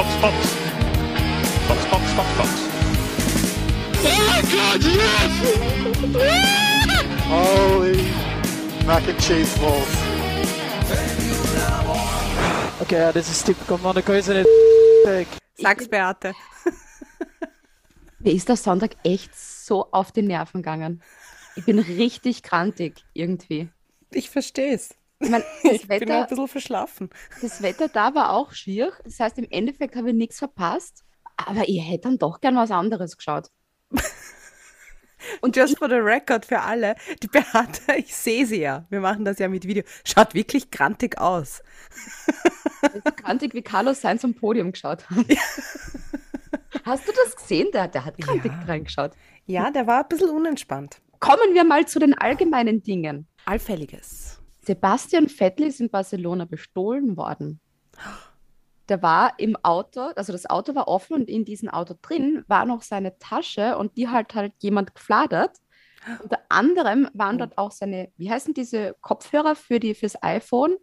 [0.00, 0.36] Fox, Fox.
[1.68, 2.50] Fox, Fox, Fox, Fox.
[4.02, 5.32] Oh God, yes!
[7.28, 8.00] Holy
[8.86, 9.92] mac and cheese balls.
[12.80, 15.28] Okay, ja, das ist typisch Monaco, nicht weg.
[15.58, 16.32] Sag's, Beate.
[18.20, 21.02] Mir ist der Sonntag echt so auf die Nerven gegangen.
[21.56, 23.68] Ich bin richtig krantig irgendwie.
[24.12, 24.94] Ich versteh's.
[25.20, 27.10] Ich mein, das, Ich bin ein Wetter, bisschen verschlafen.
[27.42, 28.92] das Wetter da war auch schier.
[29.04, 31.04] Das heißt, im Endeffekt habe ich nichts verpasst.
[31.36, 33.48] Aber ich hätte dann doch gern was anderes geschaut.
[35.42, 38.86] Und just for the record für alle, die Beate, ich sehe sie ja.
[38.88, 39.82] Wir machen das ja mit Video.
[40.04, 41.62] Schaut wirklich grantig aus.
[42.82, 45.26] So krantig wie Carlos Sainz am Podium geschaut hat.
[46.84, 47.68] Hast du das gesehen?
[47.74, 48.62] Der, der hat krantig Ja.
[48.66, 49.12] reingeschaut.
[49.44, 51.02] Ja, der war ein bisschen unentspannt.
[51.18, 53.26] Kommen wir mal zu den allgemeinen Dingen.
[53.44, 54.39] Allfälliges.
[54.70, 57.60] Sebastian Vettel ist in Barcelona bestohlen worden.
[58.88, 62.64] Der war im Auto, also das Auto war offen und in diesem Auto drin war
[62.64, 65.56] noch seine Tasche und die hat halt jemand gefladert.
[66.22, 70.76] Unter anderem waren dort auch seine, wie heißen diese Kopfhörer für die, fürs iPhone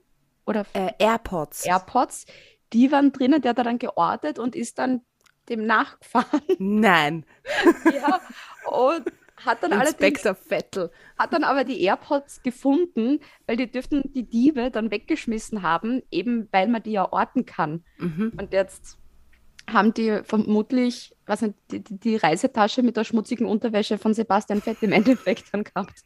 [0.45, 1.65] oder Äh, AirPods.
[1.65, 2.25] AirPods?
[2.73, 5.05] Die waren drinnen, der hat dann geortet und ist dann
[5.47, 6.41] dem nachgefahren.
[6.59, 7.25] Nein.
[7.93, 8.19] ja,
[8.69, 9.05] und
[9.45, 10.91] hat dann Inspektor Vettel.
[11.17, 16.47] hat dann aber die AirPods gefunden, weil die dürften die Diebe dann weggeschmissen haben, eben
[16.51, 17.83] weil man die ja orten kann.
[17.97, 18.33] Mhm.
[18.37, 18.97] Und jetzt
[19.69, 24.77] haben die vermutlich, was nicht, die, die Reisetasche mit der schmutzigen Unterwäsche von Sebastian Fett
[24.81, 26.03] im Endeffekt dann gehabt.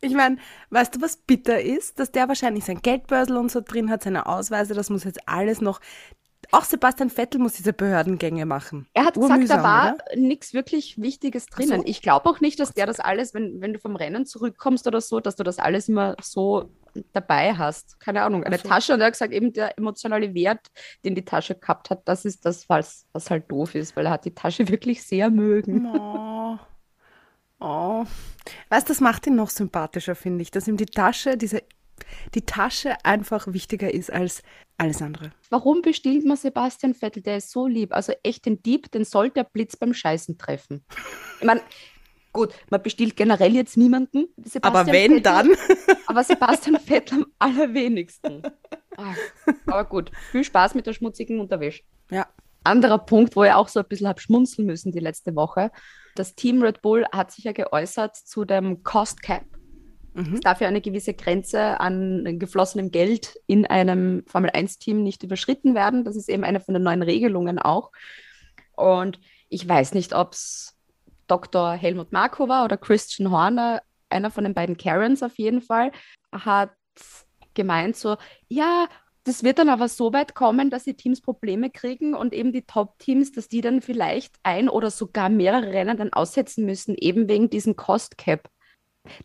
[0.00, 0.36] Ich meine,
[0.70, 1.98] weißt du, was bitter ist?
[1.98, 5.60] Dass der wahrscheinlich sein Geldbörsel und so drin hat, seine Ausweise, das muss jetzt alles
[5.60, 5.80] noch.
[6.52, 8.86] Auch Sebastian Vettel muss diese Behördengänge machen.
[8.92, 11.80] Er hat gesagt, Urmühsam, da war nichts wirklich Wichtiges drinnen.
[11.80, 11.86] so.
[11.86, 15.00] Ich glaube auch nicht, dass der das alles, wenn, wenn du vom Rennen zurückkommst oder
[15.00, 16.70] so, dass du das alles immer so
[17.12, 18.00] dabei hast.
[18.00, 18.68] Keine Ahnung, eine so.
[18.68, 20.66] Tasche und er hat gesagt, eben der emotionale Wert,
[21.04, 24.12] den die Tasche gehabt hat, das ist das, was, was halt doof ist, weil er
[24.12, 25.86] hat die Tasche wirklich sehr mögen.
[25.86, 26.58] Oh.
[27.58, 28.04] Oh.
[28.68, 31.62] Weißt du, das macht ihn noch sympathischer, finde ich, dass ihm die Tasche, diese,
[32.34, 34.42] die Tasche einfach wichtiger ist als
[34.78, 35.32] alles andere.
[35.50, 37.22] Warum bestiehlt man Sebastian Vettel?
[37.22, 37.94] Der ist so lieb.
[37.94, 40.84] Also echt den Dieb, den soll der Blitz beim Scheißen treffen.
[41.40, 41.62] Ich meine,
[42.32, 44.26] gut, man bestiehlt generell jetzt niemanden.
[44.36, 45.50] Sebastian Aber wenn, Vettel- dann.
[46.06, 48.42] Aber Sebastian Vettel am allerwenigsten.
[48.96, 49.14] Ah,
[49.66, 51.82] Aber gut, viel Spaß mit der schmutzigen Unterwäsche.
[52.10, 52.26] Ja.
[52.64, 55.70] Anderer Punkt, wo ich auch so ein bisschen habe schmunzeln müssen die letzte Woche.
[56.16, 59.44] Das Team Red Bull hat sich ja geäußert zu dem Cost Cap.
[60.16, 60.34] Mhm.
[60.34, 66.04] Es darf ja eine gewisse Grenze an geflossenem Geld in einem Formel-1-Team nicht überschritten werden.
[66.04, 67.92] Das ist eben eine von den neuen Regelungen auch.
[68.74, 70.74] Und ich weiß nicht, ob es
[71.26, 71.72] Dr.
[71.72, 75.92] Helmut Marko war oder Christian Horner, einer von den beiden Karens auf jeden Fall,
[76.32, 76.70] hat
[77.52, 78.16] gemeint so,
[78.48, 78.86] ja,
[79.24, 82.62] das wird dann aber so weit kommen, dass die Teams Probleme kriegen und eben die
[82.62, 87.50] Top-Teams, dass die dann vielleicht ein oder sogar mehrere Rennen dann aussetzen müssen, eben wegen
[87.50, 88.48] diesem Cost Cap.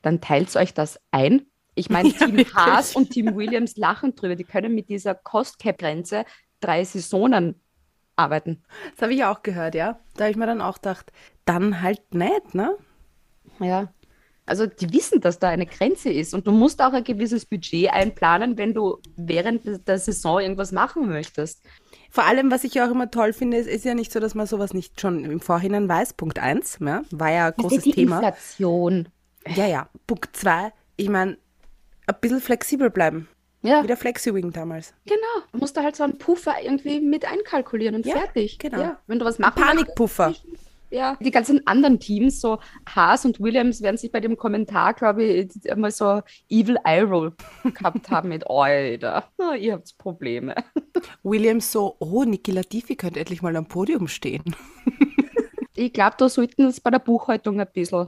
[0.02, 1.44] Dann teilt euch das ein.
[1.76, 2.56] Ich meine, Ja, Team wirklich.
[2.56, 4.36] Haas und Team Williams lachen drüber.
[4.36, 6.26] Die können mit dieser Cost Cap-Grenze
[6.60, 7.56] drei Saisonen
[8.16, 8.64] arbeiten.
[8.94, 10.00] Das habe ich auch gehört, ja.
[10.16, 11.12] Da habe ich mir dann auch gedacht,
[11.46, 12.76] dann halt nicht, ne?
[13.60, 13.94] Ja.
[14.46, 17.90] Also die wissen, dass da eine Grenze ist und du musst auch ein gewisses Budget
[17.92, 21.64] einplanen, wenn du während de- der Saison irgendwas machen möchtest.
[22.10, 24.36] Vor allem, was ich ja auch immer toll finde, ist, ist ja nicht so, dass
[24.36, 26.14] man sowas nicht schon im Vorhinein weiß.
[26.14, 28.18] Punkt eins, ja, war ja ein großes die Thema.
[28.18, 29.08] Inflation.
[29.48, 29.90] Ja, ja.
[30.08, 31.38] Punkt zwei, ich meine,
[32.08, 33.28] ein bisschen flexibel bleiben.
[33.64, 34.94] Ja, Wie der Flexi-Wing damals.
[35.06, 35.22] genau.
[35.52, 38.58] Du musst da halt so einen Puffer irgendwie mit einkalkulieren und Ja, fertig.
[38.58, 38.80] genau.
[38.82, 40.34] Ja, wenn du was machen Panikpuffer.
[40.90, 42.60] Ja, die ganzen anderen Teams, so
[42.90, 47.34] Haas und Williams, werden sich bei dem Kommentar, glaube ich, einmal so Evil Eye Roll
[47.64, 50.56] gehabt haben mit Alter, na, ihr habt Probleme.
[51.24, 54.44] Williams so, oh, Niki Latifi könnte endlich mal am Podium stehen.
[55.74, 58.08] Ich glaube, da sollten es bei der Buchhaltung ein bisschen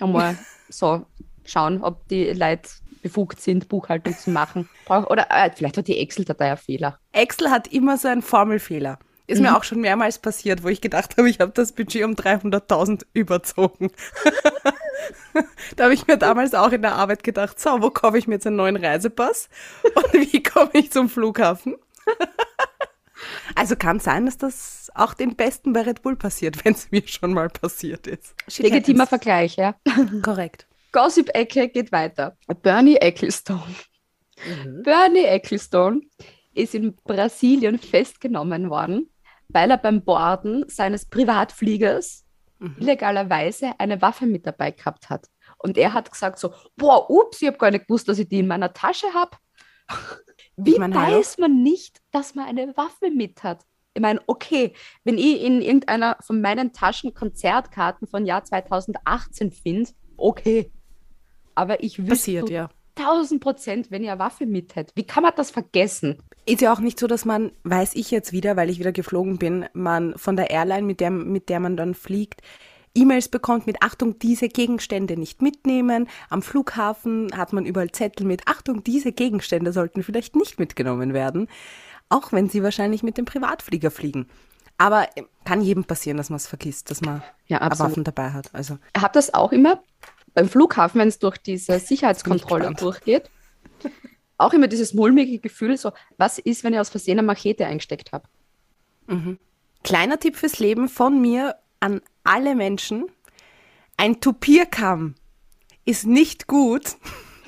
[0.00, 0.36] einmal
[0.68, 1.06] so
[1.44, 2.68] schauen, ob die Leute
[3.02, 4.68] befugt sind, Buchhaltung zu machen.
[4.84, 6.98] Brauch- Oder äh, vielleicht hat die Excel-Datei einen Fehler.
[7.12, 8.98] Excel hat immer so einen Formelfehler.
[9.28, 12.12] Ist mir auch schon mehrmals passiert, wo ich gedacht habe, ich habe das Budget um
[12.12, 13.90] 300.000 überzogen.
[15.76, 18.34] da habe ich mir damals auch in der Arbeit gedacht, so, wo kaufe ich mir
[18.34, 19.48] jetzt einen neuen Reisepass
[19.82, 21.74] und wie komme ich zum Flughafen?
[23.54, 27.06] Also kann sein, dass das auch den Besten bei Red Bull passiert, wenn es mir
[27.06, 28.34] schon mal passiert ist.
[28.58, 29.06] Legitimer.
[29.06, 29.74] Vergleich, ja.
[30.22, 30.66] Korrekt.
[30.92, 32.36] Gossip-Ecke geht weiter.
[32.62, 33.74] Bernie Ecclestone.
[34.82, 36.00] Bernie Ecclestone
[36.54, 39.10] ist in Brasilien festgenommen worden,
[39.48, 42.26] weil er beim Borden seines Privatfliegers
[42.78, 45.28] illegalerweise eine Waffe mit dabei gehabt hat.
[45.58, 48.38] Und er hat gesagt so, boah, ups, ich habe gar nicht gewusst, dass ich die
[48.38, 49.36] in meiner Tasche habe.
[50.56, 53.64] Wie Ich mein, weiß man nicht, dass man eine Waffe mit hat?
[53.94, 54.74] Ich meine, okay,
[55.04, 60.70] wenn ich in irgendeiner von meinen Taschen Konzertkarten von Jahr 2018 finde, okay.
[61.54, 62.68] Aber ich wüsste Passiert, ja.
[62.96, 64.96] 1000 Prozent, wenn ihr eine Waffe mit hättet.
[64.96, 66.22] Wie kann man das vergessen?
[66.46, 69.38] Ist ja auch nicht so, dass man, weiß ich jetzt wieder, weil ich wieder geflogen
[69.38, 72.40] bin, man von der Airline, mit der, mit der man dann fliegt,
[72.96, 76.08] E-Mails bekommt mit Achtung, diese Gegenstände nicht mitnehmen.
[76.30, 81.48] Am Flughafen hat man überall Zettel mit Achtung, diese Gegenstände sollten vielleicht nicht mitgenommen werden,
[82.08, 84.28] auch wenn sie wahrscheinlich mit dem Privatflieger fliegen.
[84.78, 87.60] Aber äh, kann jedem passieren, dass man es vergisst, dass man Ja.
[87.78, 88.54] Waffen dabei hat.
[88.54, 89.82] Also Ich habe das auch immer
[90.34, 93.30] beim Flughafen, wenn es durch diese Sicherheitskontrolle durchgeht.
[94.38, 98.12] Auch immer dieses mulmige Gefühl, so, was ist, wenn ich aus Versehen eine Machete eingesteckt
[98.12, 98.28] habe?
[99.82, 103.06] Kleiner Tipp fürs Leben von mir an alle Menschen.
[103.96, 105.14] Ein Tupierkamm
[105.84, 106.96] ist nicht gut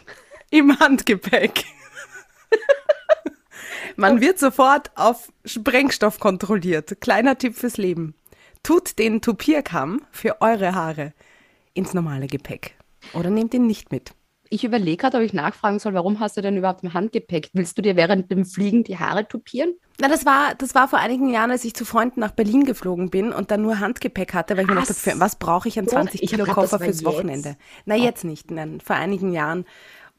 [0.51, 1.65] im Handgepäck.
[3.97, 7.01] Man wird sofort auf Sprengstoff kontrolliert.
[7.01, 8.15] Kleiner Tipp fürs Leben.
[8.63, 11.13] Tut den Tupierkamm für eure Haare
[11.75, 12.77] ins normale Gepäck.
[13.13, 14.13] Oder nehmt ihn nicht mit.
[14.51, 17.51] Ich überlege gerade, ob ich nachfragen soll, warum hast du denn überhaupt im Handgepäck?
[17.53, 19.75] Willst du dir während dem Fliegen die Haare tupieren?
[20.01, 23.11] Na, das war, das war vor einigen Jahren, als ich zu Freunden nach Berlin geflogen
[23.11, 25.87] bin und dann nur Handgepäck hatte, weil ich mir Ach dachte, was brauche ich an
[25.87, 25.93] so.
[25.93, 27.05] 20 Ich hab Kilo Koffer fürs jetzt.
[27.05, 27.57] Wochenende?
[27.85, 29.65] Na, jetzt nicht, nein, vor einigen Jahren.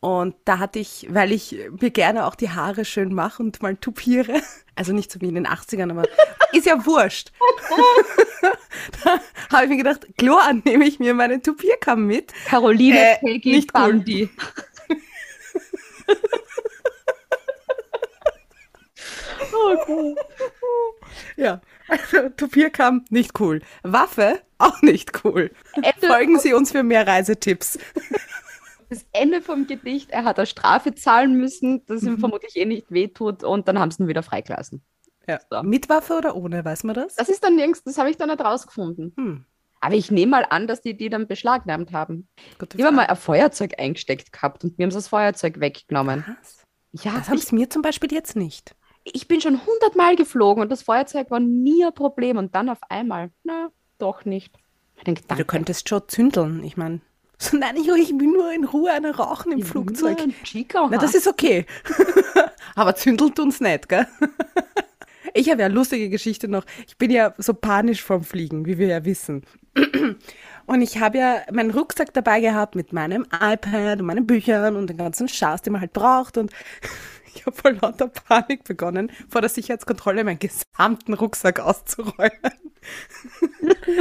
[0.02, 3.76] Und da hatte ich, weil ich mir gerne auch die Haare schön mache und mal
[3.76, 4.42] tupiere,
[4.76, 6.04] also nicht so wie in den 80ern, aber
[6.54, 7.32] ist ja wurscht.
[9.04, 9.20] da
[9.52, 12.34] habe ich mir gedacht, Chlor nehme ich mir meine Tupierkamm mit.
[12.46, 13.82] Caroline Äh, nicht cool.
[13.82, 14.30] Bandi.
[21.36, 23.62] Ja, also Tupierkamm, nicht cool.
[23.84, 25.52] Waffe, auch nicht cool.
[26.06, 27.80] Folgen Sie uns für mehr Reisetipps.
[28.90, 32.08] Das Ende vom Gedicht, er hat eine Strafe zahlen müssen, das Mhm.
[32.14, 34.82] ihm vermutlich eh nicht wehtut und dann haben sie ihn wieder freigelassen.
[35.28, 35.40] Ja.
[35.50, 35.62] So.
[35.62, 37.16] Mit Waffe oder ohne, weiß man das?
[37.16, 39.14] Das ist dann nirgends, das habe ich dann nicht rausgefunden.
[39.16, 39.46] Hm.
[39.82, 42.28] Aber ich nehme mal an, dass die die dann beschlagnahmt haben.
[42.58, 46.26] Gute Ich habe mal ein Feuerzeug eingesteckt gehabt und mir haben sie das Feuerzeug weggenommen.
[46.42, 46.64] Was?
[47.04, 48.76] Ja, Das haben ich, sie mir zum Beispiel jetzt nicht.
[49.06, 52.80] ich bin schon hundertmal geflogen und das Feuerzeug war nie ein Problem und dann auf
[52.90, 53.70] einmal, na,
[54.00, 54.54] doch nicht.
[54.98, 56.64] Ich denke, Du könntest schon zündeln.
[56.64, 57.00] Ich meine,
[57.42, 60.20] so, nein, ich, ich will nur in Ruhe eine rauchen im Flugzeug.
[60.20, 61.66] Ja, Chica, Na, das ist okay.
[62.76, 64.08] Aber zündeln tun's nicht, gell?
[65.36, 66.66] Ich habe ja eine lustige Geschichte noch.
[66.88, 69.44] Ich bin ja so panisch vom Fliegen, wie wir ja wissen.
[70.66, 74.88] Und ich habe ja meinen Rucksack dabei gehabt mit meinem iPad und meinen Büchern und
[74.88, 76.38] den ganzen Schatz, den man halt braucht.
[76.38, 76.52] Und
[77.36, 82.54] ich habe voll lauter Panik begonnen, vor der Sicherheitskontrolle meinen gesamten Rucksack auszuräumen.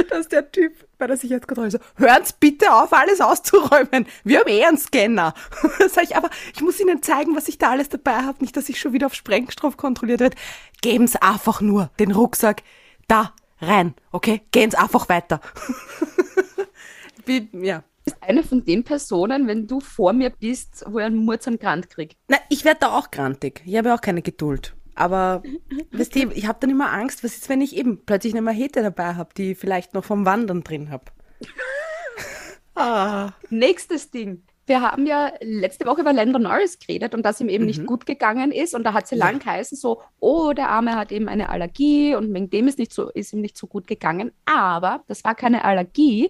[0.09, 4.05] Dass der Typ bei der Sicherheitskontrolle so, hören Sie bitte auf, alles auszuräumen.
[4.23, 5.33] Wir haben eh einen Scanner.
[5.89, 8.37] Sag ich, aber ich muss Ihnen zeigen, was ich da alles dabei habe.
[8.41, 10.37] Nicht, dass ich schon wieder auf Sprengstoff kontrolliert werde.
[10.81, 12.61] Geben Sie einfach nur den Rucksack
[13.07, 14.41] da rein, okay?
[14.51, 15.39] Gehen Sie einfach weiter.
[17.25, 17.83] Wie, ja.
[18.05, 21.57] ist eine von den Personen, wenn du vor mir bist, wo ich einen Murz am
[21.57, 22.15] Grand krieg.
[22.27, 23.61] Na, ich werde da auch grantig.
[23.65, 24.75] Ich habe auch keine Geduld.
[24.95, 25.43] Aber
[25.91, 28.81] weißt du, ich habe dann immer Angst, was ist, wenn ich eben plötzlich eine Machete
[28.81, 31.05] dabei habe, die ich vielleicht noch vom Wandern drin habe.
[32.75, 33.31] ah.
[33.49, 34.43] Nächstes Ding.
[34.65, 38.05] Wir haben ja letzte Woche über Landon Norris geredet und dass ihm eben nicht gut
[38.05, 38.75] gegangen ist.
[38.75, 39.19] Und da hat sie Mhm.
[39.21, 39.25] Ja.
[39.25, 42.93] lang geheißen, so, oh, der Arme hat eben eine Allergie und wegen dem ist, nicht
[42.93, 44.31] so, ist ihm nicht so gut gegangen.
[44.45, 46.29] Aber das war keine Allergie.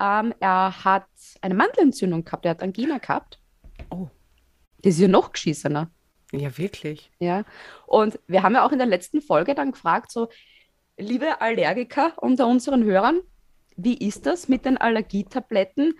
[0.00, 1.06] Ähm, er hat
[1.40, 3.38] eine Mandelentzündung gehabt, er hat Angina gehabt.
[3.90, 4.08] Oh.
[4.82, 5.90] Das ist ja noch geschissener.
[6.32, 7.10] Ja, wirklich.
[7.18, 7.44] Ja.
[7.86, 10.28] Und wir haben ja auch in der letzten Folge dann gefragt, so,
[10.98, 13.20] liebe Allergiker unter unseren Hörern,
[13.76, 15.94] wie ist das mit den Allergietabletten?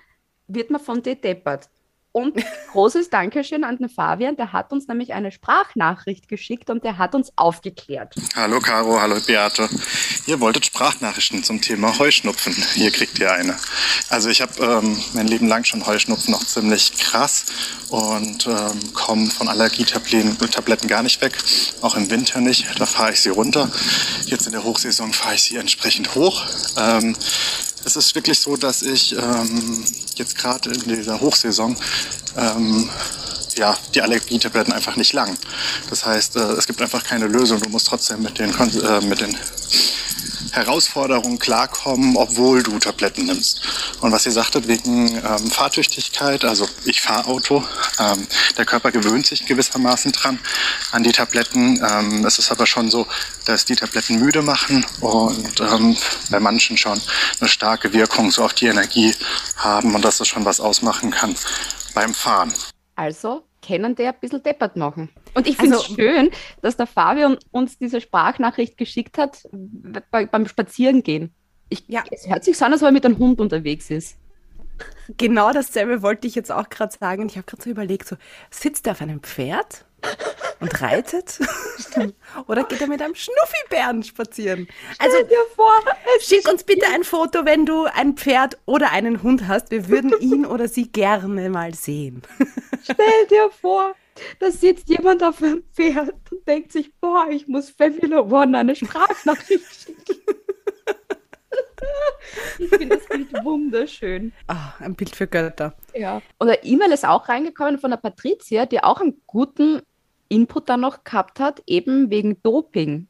[0.49, 1.71] Wird man von dir deppert?
[2.13, 6.99] Und großes Dankeschön an den Fabian, der hat uns nämlich eine Sprachnachricht geschickt und der
[6.99, 8.15] hat uns aufgeklärt.
[8.35, 9.69] Hallo Caro, hallo Beate.
[10.27, 12.55] Ihr wolltet Sprachnachrichten zum Thema Heuschnupfen.
[12.75, 13.57] Hier kriegt ihr eine.
[14.09, 17.47] Also ich habe ähm, mein Leben lang schon Heuschnupfen noch ziemlich krass
[17.91, 21.33] und ähm, komme von Allergietabletten Tabletten gar nicht weg.
[21.83, 22.67] Auch im Winter nicht.
[22.81, 23.71] Da fahre ich sie runter.
[24.25, 26.45] Jetzt in der Hochsaison fahre ich sie entsprechend hoch.
[26.77, 27.15] Ähm,
[27.85, 29.85] es ist wirklich so, dass ich ähm,
[30.17, 31.77] jetzt gerade in dieser Hochsaison
[32.37, 32.89] ähm,
[33.57, 35.37] ja, die Allergietabletten einfach nicht lang.
[35.91, 37.61] Das heißt, äh, es gibt einfach keine Lösung.
[37.61, 39.37] Du musst trotzdem mit den, Kon äh, mit den
[40.53, 43.61] Herausforderungen klarkommen, obwohl du Tabletten nimmst.
[44.01, 47.65] Und was ihr sagtet wegen ähm, Fahrtüchtigkeit, also ich fahre Auto,
[47.99, 48.27] ähm,
[48.57, 50.39] der Körper gewöhnt sich gewissermaßen dran
[50.93, 51.83] an die Tabletten.
[51.85, 53.07] Ähm, es ist aber schon so,
[53.45, 55.97] dass die Tabletten müde machen und ähm,
[56.31, 57.01] bei manchen schon
[57.41, 59.15] eine starke Wirkung so auf die Energie
[59.57, 61.35] haben und dass das schon was ausmachen kann
[61.95, 62.53] beim Fahren.
[62.97, 65.11] Also können der ein bisschen deppert machen.
[65.35, 66.31] Und ich finde es Also- schön,
[66.63, 69.47] dass der Fabian uns diese Sprachnachricht geschickt hat
[70.11, 71.33] bei, beim Spazierengehen.
[71.69, 72.03] Ich, Ja.
[72.11, 74.17] Es hört sich so an, als ob er mit einem Hund unterwegs ist.
[75.17, 77.23] Genau dasselbe wollte ich jetzt auch gerade sagen.
[77.23, 78.17] Und ich habe gerade so überlegt, so,
[78.51, 79.85] sitzt er auf einem Pferd
[80.61, 81.39] und reitet?
[82.47, 84.69] Oder geht er mit einem Schnuffibären spazieren?
[84.99, 85.73] Also dir vor,
[86.21, 89.71] schick uns bitte ein Foto, wenn du ein Pferd oder einen Hund hast.
[89.71, 92.23] Wir würden ihn oder sie gerne mal sehen.
[92.83, 93.95] stell dir vor,
[94.41, 98.75] da sitzt jemand auf einem Pferd und denkt sich, boah, ich muss Family One eine
[98.75, 100.17] Sprachnachricht schicken.
[102.59, 104.33] ich finde das Bild wunderschön.
[104.47, 105.75] Ah, ein Bild für Götter.
[105.95, 106.23] Ja.
[106.39, 109.83] Und eine E-Mail ist auch reingekommen von der Patricia, die auch einen guten
[110.29, 113.09] Input dann noch gehabt hat, eben wegen Doping.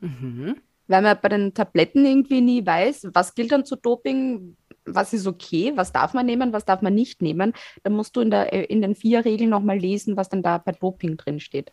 [0.00, 0.56] Mhm.
[0.88, 5.26] Weil man bei den Tabletten irgendwie nie weiß, was gilt dann zu Doping, was ist
[5.26, 7.54] okay, was darf man nehmen, was darf man nicht nehmen.
[7.82, 10.72] Dann musst du in, der, in den vier Regeln nochmal lesen, was dann da bei
[10.72, 11.72] Doping drin steht.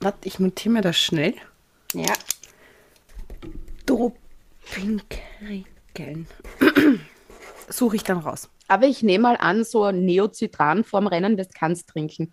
[0.00, 1.34] Warte, ich notiere mir das schnell.
[1.94, 2.12] Ja.
[4.74, 6.26] Dopingregeln.
[7.68, 8.48] Suche ich dann raus.
[8.68, 12.32] Aber ich nehme mal an, so Neocitran vorm Rennen, das kannst trinken.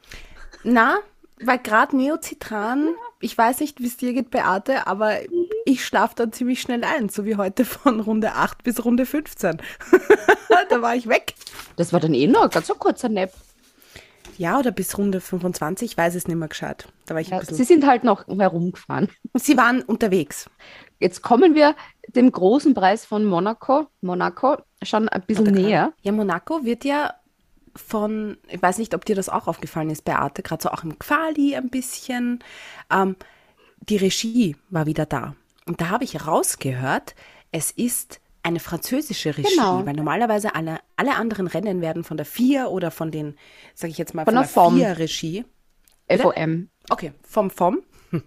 [0.63, 0.97] Na,
[1.41, 5.17] weil gerade Neocitran, ich weiß nicht, wie es dir geht, Beate, aber
[5.65, 9.57] ich schlafe dann ziemlich schnell ein, so wie heute von Runde 8 bis Runde 15.
[10.69, 11.35] da war ich weg.
[11.75, 13.31] Das war dann eh noch ganz so kurzer Nap.
[14.37, 16.87] Ja, oder bis Runde 25, ich weiß es nicht mehr gescheit.
[17.05, 17.57] Da war ich ein Ja, bisschen.
[17.57, 19.09] sie sind halt noch herumgefahren.
[19.35, 20.49] Sie waren unterwegs.
[21.03, 21.75] Jetzt kommen wir
[22.07, 25.91] dem großen Preis von Monaco, Monaco schon ein bisschen näher.
[26.01, 27.13] Ja, Monaco wird ja
[27.75, 30.97] von, ich weiß nicht, ob dir das auch aufgefallen ist, Beate, gerade so auch im
[30.99, 32.39] Quali ein bisschen.
[32.89, 33.17] Ähm,
[33.81, 35.35] die Regie war wieder da.
[35.67, 37.15] Und da habe ich rausgehört,
[37.51, 39.85] es ist eine französische Regie, Genau.
[39.85, 43.35] weil normalerweise alle, alle anderen Rennen werden von der Vier oder von den,
[43.73, 44.75] sage ich jetzt mal, Von von, der der FOM.
[44.77, 45.45] Vier Regie.
[46.09, 46.69] FOM.
[46.89, 47.81] Okay, vom FOM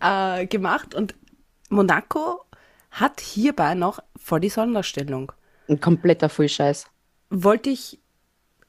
[0.00, 0.94] äh, gemacht.
[0.94, 1.14] Und
[1.68, 2.44] Monaco
[2.90, 5.32] hat hierbei noch voll die Sonderstellung.
[5.68, 6.86] Ein kompletter Fullscheiß.
[7.30, 8.00] wollte ich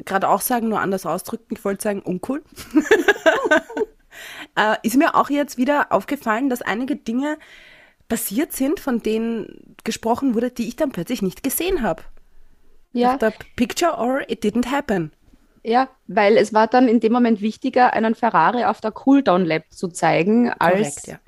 [0.05, 1.55] gerade auch sagen, nur anders ausdrücken.
[1.55, 2.43] Ich wollte sagen, uncool.
[4.55, 7.37] äh, ist mir auch jetzt wieder aufgefallen, dass einige Dinge
[8.07, 12.03] passiert sind, von denen gesprochen wurde, die ich dann plötzlich nicht gesehen habe.
[12.93, 15.11] Ja, The picture or it didn't happen.
[15.63, 19.63] Ja, weil es war dann in dem Moment wichtiger, einen Ferrari auf der Cooldown Lab
[19.69, 21.19] zu zeigen, als Korrekt, ja.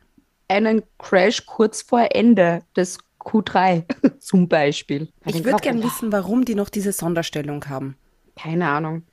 [0.48, 3.86] einen Crash kurz vor Ende des Q3
[4.20, 5.10] zum Beispiel.
[5.26, 7.96] Ich würde gerne wissen, warum die noch diese Sonderstellung haben.
[8.36, 9.04] Keine Ahnung.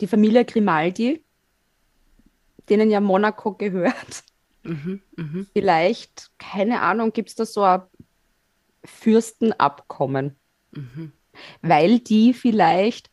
[0.00, 1.24] Die Familie Grimaldi,
[2.68, 4.24] denen ja Monaco gehört.
[4.62, 5.00] Mhm,
[5.54, 7.82] Vielleicht, keine Ahnung, gibt es da so ein
[8.84, 10.36] Fürstenabkommen.
[10.72, 11.12] Mhm.
[11.62, 13.10] Weil die vielleicht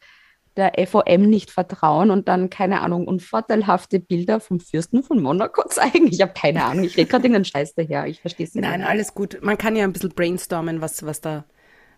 [0.57, 6.07] der FOM nicht vertrauen und dann, keine Ahnung, unvorteilhafte Bilder vom Fürsten von Monaco zeigen.
[6.07, 6.85] Ich habe keine Ahnung.
[6.85, 8.07] Ich rede gerade irgendeinen Scheiß daher.
[8.07, 8.63] Ich verstehe es nicht.
[8.63, 9.39] Nein, alles gut.
[9.41, 11.45] Man kann ja ein bisschen brainstormen, was, was, da,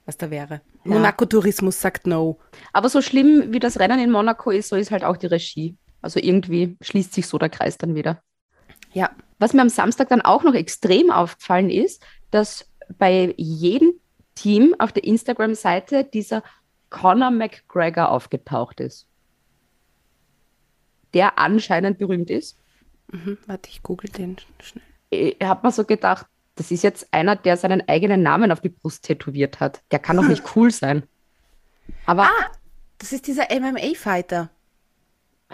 [0.05, 0.61] was da wäre.
[0.83, 2.39] Monaco Tourismus sagt no.
[2.73, 5.77] Aber so schlimm wie das Rennen in Monaco ist, so ist halt auch die Regie.
[6.01, 8.21] Also irgendwie schließt sich so der Kreis dann wieder.
[8.93, 13.93] Ja, Was mir am Samstag dann auch noch extrem aufgefallen ist, dass bei jedem
[14.35, 16.43] Team auf der Instagram-Seite dieser
[16.89, 19.07] Conor McGregor aufgetaucht ist.
[21.13, 22.57] Der anscheinend berühmt ist.
[23.11, 23.37] mhm.
[23.45, 24.83] warte, ich google den schnell.
[25.09, 26.25] Ich habe mir so gedacht,
[26.55, 29.81] das ist jetzt einer, der seinen eigenen Namen auf die Brust tätowiert hat.
[29.91, 31.03] Der kann doch nicht cool sein.
[32.05, 32.29] Aber
[32.97, 34.49] Das ist dieser MMA-Fighter.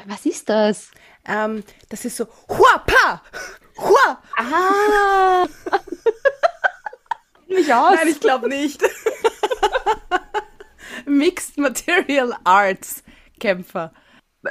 [0.08, 0.92] was ist das?
[1.26, 3.22] Ähm, das ist so, hua, pa,
[3.78, 4.22] hua.
[4.38, 5.46] Ah!
[7.48, 7.96] mich aus.
[7.96, 8.82] Nein, ich glaube nicht.
[11.06, 13.04] Mixed Material Arts
[13.40, 13.94] Kämpfer.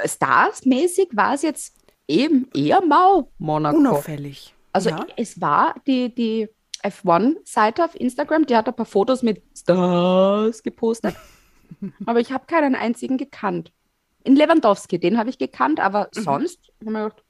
[0.05, 1.75] Stars-mäßig war es jetzt
[2.07, 3.77] eben eher mau, Monaco.
[3.77, 4.53] Unauffällig.
[4.71, 5.05] Also ja.
[5.17, 6.49] es war die, die
[6.83, 11.15] F1-Seite auf Instagram, die hat ein paar Fotos mit Stars gepostet.
[12.05, 13.71] aber ich habe keinen einzigen gekannt.
[14.23, 16.21] In Lewandowski, den habe ich gekannt, aber Mhm.
[16.21, 17.22] sonst habe ich mir gedacht,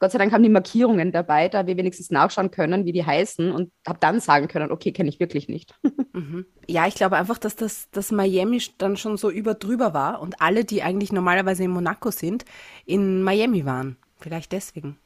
[0.00, 3.50] Gott sei Dank haben die Markierungen dabei, da wir wenigstens nachschauen können, wie die heißen
[3.50, 5.74] und habe dann sagen können, okay, kenne ich wirklich nicht.
[6.70, 10.42] Ja, ich glaube einfach, dass das dass Miami dann schon so über drüber war und
[10.42, 12.44] alle, die eigentlich normalerweise in Monaco sind,
[12.84, 13.96] in Miami waren.
[14.18, 14.98] Vielleicht deswegen.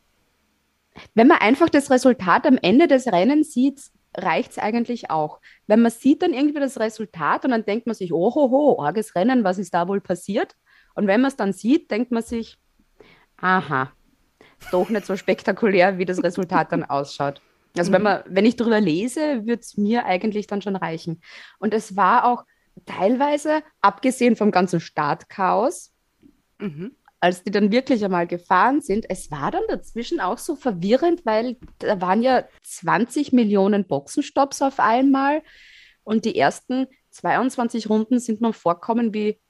[1.15, 3.81] Wenn man einfach das Resultat am Ende des Rennens sieht,
[4.17, 5.41] reicht es eigentlich auch.
[5.67, 9.15] Wenn man sieht dann irgendwie das Resultat und dann denkt man sich, oh, ho, arges
[9.15, 10.55] Rennen, was ist da wohl passiert?
[10.95, 12.59] Und wenn man es dann sieht, denkt man sich,
[13.37, 13.93] aha,
[14.71, 17.41] doch nicht so spektakulär, wie das Resultat dann ausschaut.
[17.77, 21.23] Also wenn man, wenn ich drüber lese, wird es mir eigentlich dann schon reichen.
[21.59, 22.45] Und es war auch
[22.87, 25.93] teilweise, abgesehen vom ganzen Startchaos,
[27.21, 31.57] als die dann wirklich einmal gefahren sind, es war dann dazwischen auch so verwirrend, weil
[31.79, 35.43] da waren ja 20 Millionen Boxenstopps auf einmal
[36.05, 39.41] und die ersten 22 Runden sind mir vorkommen wie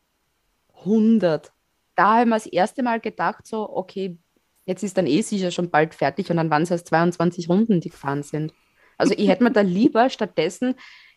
[0.81, 1.53] 100.
[1.95, 4.19] Da haben wir das erste Mal gedacht, so, okay,
[4.65, 7.81] jetzt ist dann eh sicher schon bald fertig und dann waren es erst 22 Runden,
[7.81, 8.53] die gefahren sind.
[8.99, 10.75] Also ich hätte mir da lieber stattdessen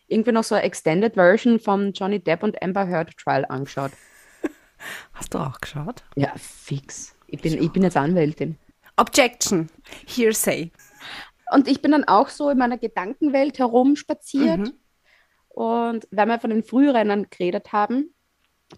[0.08, 3.92] irgendwie noch so eine Extended Version vom Johnny Depp und Amber Heard Trial angeschaut.
[5.12, 6.04] Hast du auch geschaut?
[6.14, 7.16] Ja, fix.
[7.26, 8.56] Ich bin, ich bin jetzt Anwältin.
[8.96, 9.68] Objection.
[10.06, 10.70] Hearsay.
[11.52, 14.58] Und ich bin dann auch so in meiner Gedankenwelt herumspaziert.
[14.58, 14.72] Mhm.
[15.48, 18.14] Und weil wir von den Frührennern geredet haben,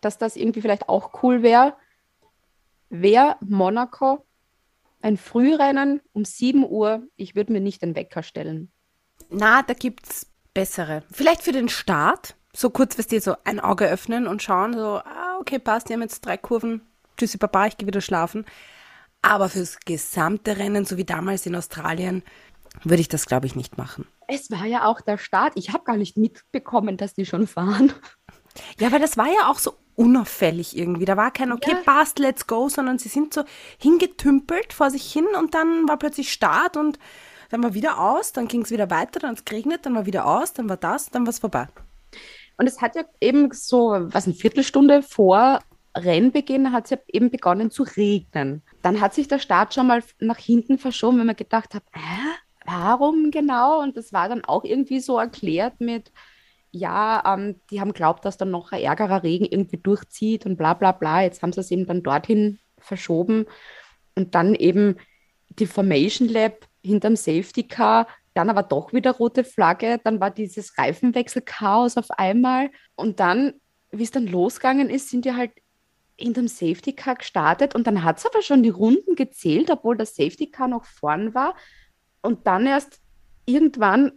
[0.00, 1.76] dass das irgendwie vielleicht auch cool wäre,
[2.90, 4.26] wäre Monaco
[5.00, 7.02] ein Frührennen um 7 Uhr.
[7.17, 8.71] Ich würde mir nicht den Wecker stellen.
[9.31, 11.02] Na, da gibt's bessere.
[11.11, 12.35] Vielleicht für den Start.
[12.55, 15.93] So kurz, was dir so ein Auge öffnen und schauen, so, ah, okay, passt, die
[15.93, 16.81] haben jetzt drei Kurven.
[17.17, 18.47] Tschüssi, Baba, ich gehe wieder schlafen.
[19.23, 22.23] Aber fürs gesamte Rennen, so wie damals in Australien,
[22.85, 24.07] würde ich das, glaube ich, nicht machen.
[24.28, 25.55] Es war ja auch der Start.
[25.57, 27.93] Ich habe gar nicht mitbekommen, dass die schon fahren.
[28.81, 31.05] Ja, weil das war ja auch so unauffällig irgendwie.
[31.05, 31.83] Da war kein, okay, Ja.
[31.85, 33.43] passt, let's go, sondern sie sind so
[33.78, 36.99] hingetümpelt vor sich hin und dann war plötzlich Start und
[37.50, 40.07] dann war wieder aus, dann ging es wieder weiter, dann hat es geregnet, dann war
[40.07, 41.67] wieder aus, dann war das, dann war es vorbei.
[42.59, 45.61] Und es hat ja eben so, was, eine Viertelstunde vor
[45.97, 48.62] Rennbeginn hat es ja eben begonnen zu regnen.
[48.83, 52.21] Dann hat sich der Start schon mal nach hinten verschoben, wenn man gedacht hat, hä,
[52.67, 53.81] warum genau?
[53.81, 56.12] Und das war dann auch irgendwie so erklärt mit,
[56.70, 60.75] ja, ähm, die haben glaubt, dass dann noch ein ärgerer Regen irgendwie durchzieht und bla
[60.75, 61.22] bla bla.
[61.22, 63.46] Jetzt haben sie es eben dann dorthin verschoben.
[64.14, 64.96] Und dann eben
[65.48, 70.78] die Formation Lab hinterm Safety Car, dann aber doch wieder rote Flagge, dann war dieses
[70.78, 72.70] Reifenwechselchaos auf einmal.
[72.94, 73.54] Und dann,
[73.90, 75.52] wie es dann losgegangen ist, sind die halt
[76.16, 77.75] hinterm Safety Car gestartet.
[77.75, 81.34] Und dann hat es aber schon die Runden gezählt, obwohl das Safety Car noch vorn
[81.34, 81.54] war.
[82.22, 83.00] Und dann erst
[83.47, 84.12] irgendwann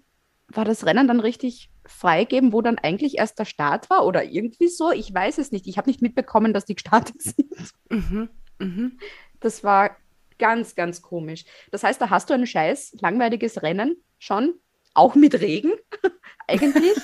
[0.47, 4.67] war das Rennen dann richtig freigeben, wo dann eigentlich erst der Start war oder irgendwie
[4.67, 4.91] so.
[4.91, 5.67] Ich weiß es nicht.
[5.67, 7.73] Ich habe nicht mitbekommen, dass die gestartet sind.
[7.89, 8.99] Mhm, mhm.
[9.39, 9.97] Das war
[10.39, 11.45] ganz, ganz komisch.
[11.71, 14.55] Das heißt, da hast du ein scheiß langweiliges Rennen schon,
[14.93, 15.71] auch mit Regen
[16.47, 16.97] eigentlich.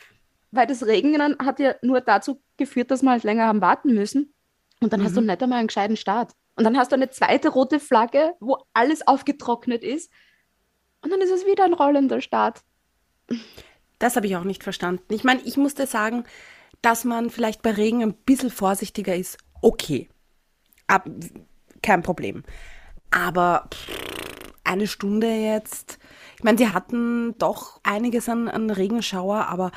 [0.50, 4.32] Weil das Regnen hat ja nur dazu geführt, dass wir halt länger haben warten müssen.
[4.80, 6.32] Und dann hast du nicht einmal einen gescheiten Start.
[6.56, 10.12] Und dann hast du eine zweite rote Flagge, wo alles aufgetrocknet ist.
[11.02, 12.60] Und dann ist es wieder ein rollender Start.
[14.04, 15.14] Das habe ich auch nicht verstanden.
[15.14, 16.24] Ich meine, ich musste sagen,
[16.82, 19.38] dass man vielleicht bei Regen ein bisschen vorsichtiger ist.
[19.62, 20.10] Okay.
[20.86, 21.08] Ab,
[21.82, 22.44] kein Problem.
[23.10, 23.70] Aber
[24.62, 25.98] eine Stunde jetzt.
[26.36, 29.72] Ich meine, sie hatten doch einiges an, an Regenschauer, aber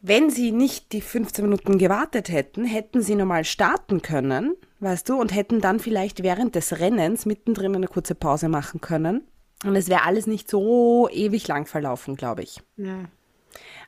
[0.00, 5.20] wenn sie nicht die 15 Minuten gewartet hätten, hätten sie normal starten können, weißt du,
[5.20, 9.22] und hätten dann vielleicht während des Rennens mittendrin eine kurze Pause machen können.
[9.64, 12.60] Und es wäre alles nicht so ewig lang verlaufen, glaube ich.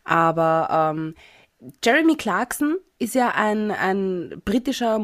[0.04, 1.14] Aber ähm,
[1.84, 5.00] Jeremy Clarkson ist ja ein, ein britischer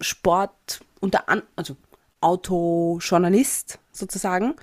[0.00, 1.76] Sport unter an, also
[2.20, 4.54] Autojournalist sozusagen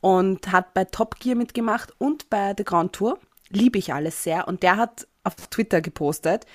[0.00, 3.18] und hat bei Top Gear mitgemacht und bei The Grand Tour.
[3.48, 4.48] Liebe ich alles sehr.
[4.48, 6.46] Und der hat auf Twitter gepostet,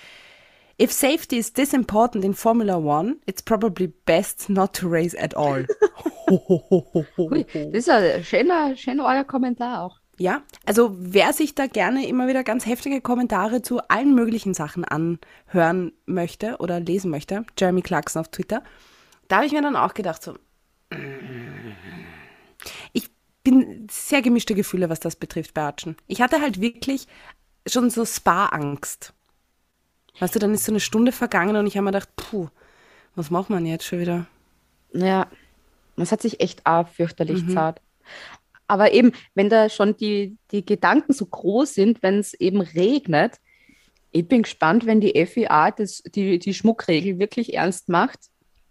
[0.82, 5.38] If safety is this important in Formula One, it's probably best not to race at
[5.38, 5.67] all.
[7.20, 10.00] Ui, das ist ein schöner, schöner euer Kommentar auch.
[10.17, 14.84] Ja, also wer sich da gerne immer wieder ganz heftige Kommentare zu allen möglichen Sachen
[14.84, 18.63] anhören möchte oder lesen möchte, Jeremy Clarkson auf Twitter,
[19.28, 20.34] da habe ich mir dann auch gedacht, so,
[22.91, 23.08] ich
[23.44, 25.96] bin sehr gemischte Gefühle, was das betrifft bei Archen.
[26.08, 27.06] Ich hatte halt wirklich
[27.67, 29.13] schon so Spa-Angst.
[30.19, 32.50] Weißt du, dann ist so eine Stunde vergangen und ich habe mir gedacht, puh,
[33.15, 34.28] was macht man jetzt schon wieder?
[34.93, 35.28] Ja,
[35.95, 37.82] das hat sich echt auch fürchterlich zart.
[38.67, 43.39] Aber eben, wenn da schon die, die Gedanken so groß sind, wenn es eben regnet,
[44.12, 48.19] ich bin gespannt, wenn die FIA das, die, die Schmuckregel wirklich ernst macht,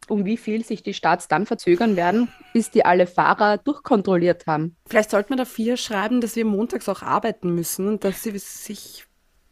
[0.09, 4.76] um wie viel sich die Starts dann verzögern werden, bis die alle Fahrer durchkontrolliert haben.
[4.87, 8.37] Vielleicht sollten wir da vier schreiben, dass wir montags auch arbeiten müssen und dass sie
[8.38, 9.05] sich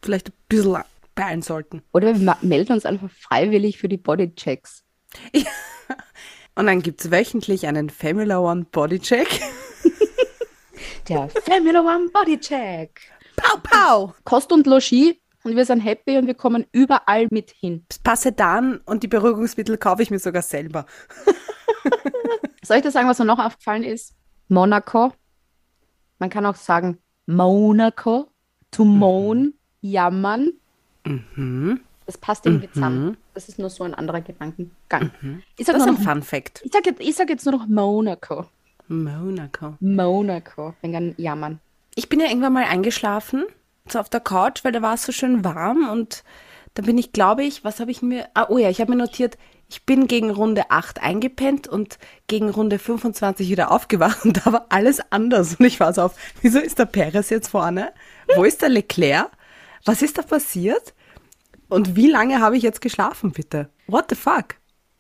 [0.03, 0.83] vielleicht ein bisschen
[1.19, 1.83] beeilen sollten.
[1.93, 4.85] Oder wir melden uns einfach freiwillig für die Bodychecks.
[6.55, 9.41] Und dann gibt es wöchentlich einen Formula One Bodycheck.
[11.09, 13.01] Der Formula One Bodycheck.
[13.37, 14.15] Pau, pau!
[14.25, 17.87] Kost und Logis und wir sind happy und wir kommen überall mit hin.
[18.03, 20.87] Passedan und die Beruhigungsmittel kaufe ich mir sogar selber.
[22.63, 24.15] Soll ich dir sagen, was mir noch aufgefallen ist?
[24.49, 25.13] Monaco.
[26.19, 28.31] Man kann auch sagen Monaco.
[28.73, 30.53] To moan, jammern.
[32.07, 33.17] Das passt irgendwie zusammen.
[33.35, 35.11] Das ist nur so ein anderer Gedankengang.
[35.57, 36.61] Ich sag Das ist ein noch, Fun Fact.
[36.65, 38.47] ich sag, jetzt- sag jetzt nur noch Monaco.
[38.89, 39.75] Monaco.
[39.81, 40.75] Monaco.
[40.83, 41.61] Wegen einem Jammern.
[41.95, 43.45] Ich bin ja irgendwann mal eingeschlafen,
[43.89, 46.25] so auf der Couch, weil da war es so schön warm und
[46.75, 48.97] da bin ich, glaube ich, was habe ich mir, ah, oh ja, ich habe mir
[48.99, 49.37] notiert,
[49.69, 54.67] ich bin gegen Runde 8 eingepennt und gegen Runde 25 wieder aufgewacht und da war
[54.69, 57.93] alles anders und ich war so auf, wieso ist der Perez jetzt vorne?
[58.37, 59.31] Wo ist der Leclerc?
[59.85, 60.95] Was ist da passiert?
[61.69, 63.71] Und wie lange habe ich jetzt geschlafen, bitte?
[63.87, 64.57] What the fuck?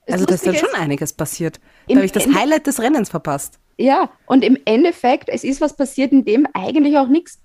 [0.06, 1.60] Das Also da ist dann schon einiges passiert.
[1.88, 3.58] Da habe ich das Ende- Highlight des Rennens verpasst.
[3.78, 7.40] Ja, und im Endeffekt, es ist was passiert, in dem eigentlich auch nichts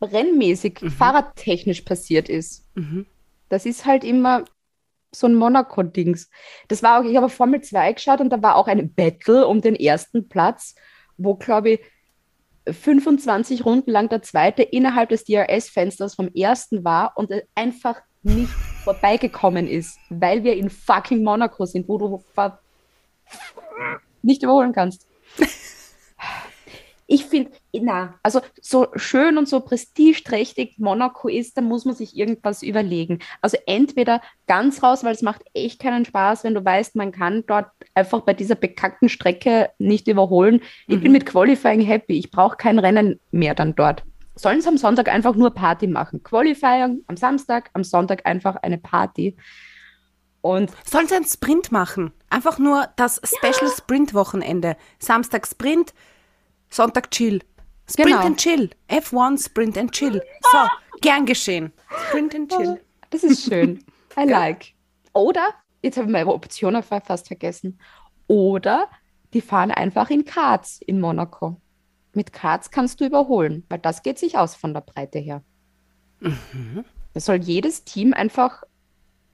[0.00, 2.64] rennmäßig, fahrradtechnisch passiert ist.
[3.48, 4.44] Das ist halt immer
[5.14, 6.28] so ein Monaco-Dings.
[6.68, 9.60] Das war auch, ich habe Formel 2 geschaut und da war auch ein Battle um
[9.60, 10.74] den ersten Platz,
[11.16, 11.80] wo, glaube ich,
[12.72, 18.50] 25 Runden lang der zweite innerhalb des DRS-Fensters vom ersten war und einfach nicht
[18.84, 22.22] vorbeigekommen ist, weil wir in fucking Monaco sind, wo du
[24.22, 25.06] nicht überholen kannst.
[27.10, 32.14] Ich finde, na, also so schön und so prestigeträchtig Monaco ist, da muss man sich
[32.14, 33.20] irgendwas überlegen.
[33.40, 37.44] Also entweder ganz raus, weil es macht echt keinen Spaß, wenn du weißt, man kann
[37.46, 40.60] dort einfach bei dieser bekackten Strecke nicht überholen.
[40.86, 42.18] Ich bin mit Qualifying happy.
[42.18, 44.04] Ich brauche kein Rennen mehr dann dort.
[44.34, 46.22] Sollen sie am Sonntag einfach nur Party machen?
[46.22, 49.36] Qualifying am Samstag, am Sonntag einfach eine Party.
[50.40, 52.12] Und Sollen sie einen Sprint machen?
[52.30, 54.76] Einfach nur das Special Sprint Wochenende.
[55.00, 55.92] Samstag Sprint,
[56.70, 57.40] Sonntag Chill.
[57.90, 58.26] Sprint Genau.
[58.26, 58.70] and Chill.
[58.88, 60.22] F1 Sprint and Chill.
[60.52, 60.58] So,
[61.00, 61.72] gern geschehen.
[62.08, 62.80] Sprint and Chill.
[63.10, 63.82] Das ist schön.
[64.18, 64.74] I like.
[65.14, 65.48] Oder,
[65.82, 67.78] jetzt habe ich meine Option fast vergessen.
[68.26, 68.88] Oder
[69.32, 71.60] die fahren einfach in Karts in Monaco.
[72.14, 75.42] Mit Karts kannst du überholen, weil das geht sich aus von der Breite her.
[76.20, 78.64] Da soll jedes Team einfach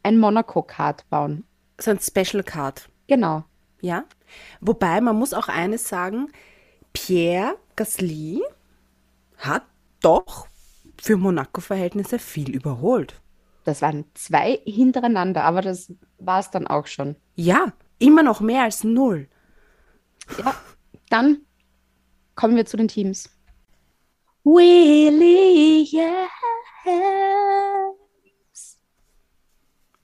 [0.02, 1.44] ein Monaco-Kart bauen.
[1.80, 2.88] So ein Special Card.
[3.06, 3.44] Genau.
[3.80, 4.04] Ja.
[4.60, 6.30] Wobei, man muss auch eines sagen,
[6.92, 8.42] Pierre Gasly
[9.38, 9.64] hat
[10.00, 10.46] doch
[11.00, 13.20] für Monaco-Verhältnisse viel überholt.
[13.64, 17.16] Das waren zwei hintereinander, aber das war es dann auch schon.
[17.34, 19.28] Ja, immer noch mehr als null.
[20.38, 20.54] Ja,
[21.08, 21.38] dann
[22.34, 23.30] kommen wir zu den Teams.
[24.44, 25.90] Williams.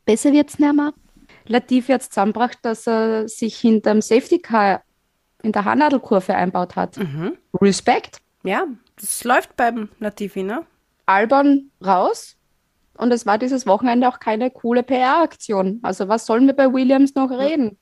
[0.04, 0.94] Besser wird's nicht mehr.
[1.46, 4.82] Latifi hat es zusammengebracht, dass er sich hinterm Safety Car
[5.42, 6.98] in der Haarnadelkurve einbaut hat.
[7.60, 8.20] Respekt.
[8.42, 10.64] Ja, das läuft beim Latifi, ne?
[11.06, 12.36] Albon raus.
[13.00, 15.80] Und es war dieses Wochenende auch keine coole PR-Aktion.
[15.82, 17.78] Also was sollen wir bei Williams noch reden?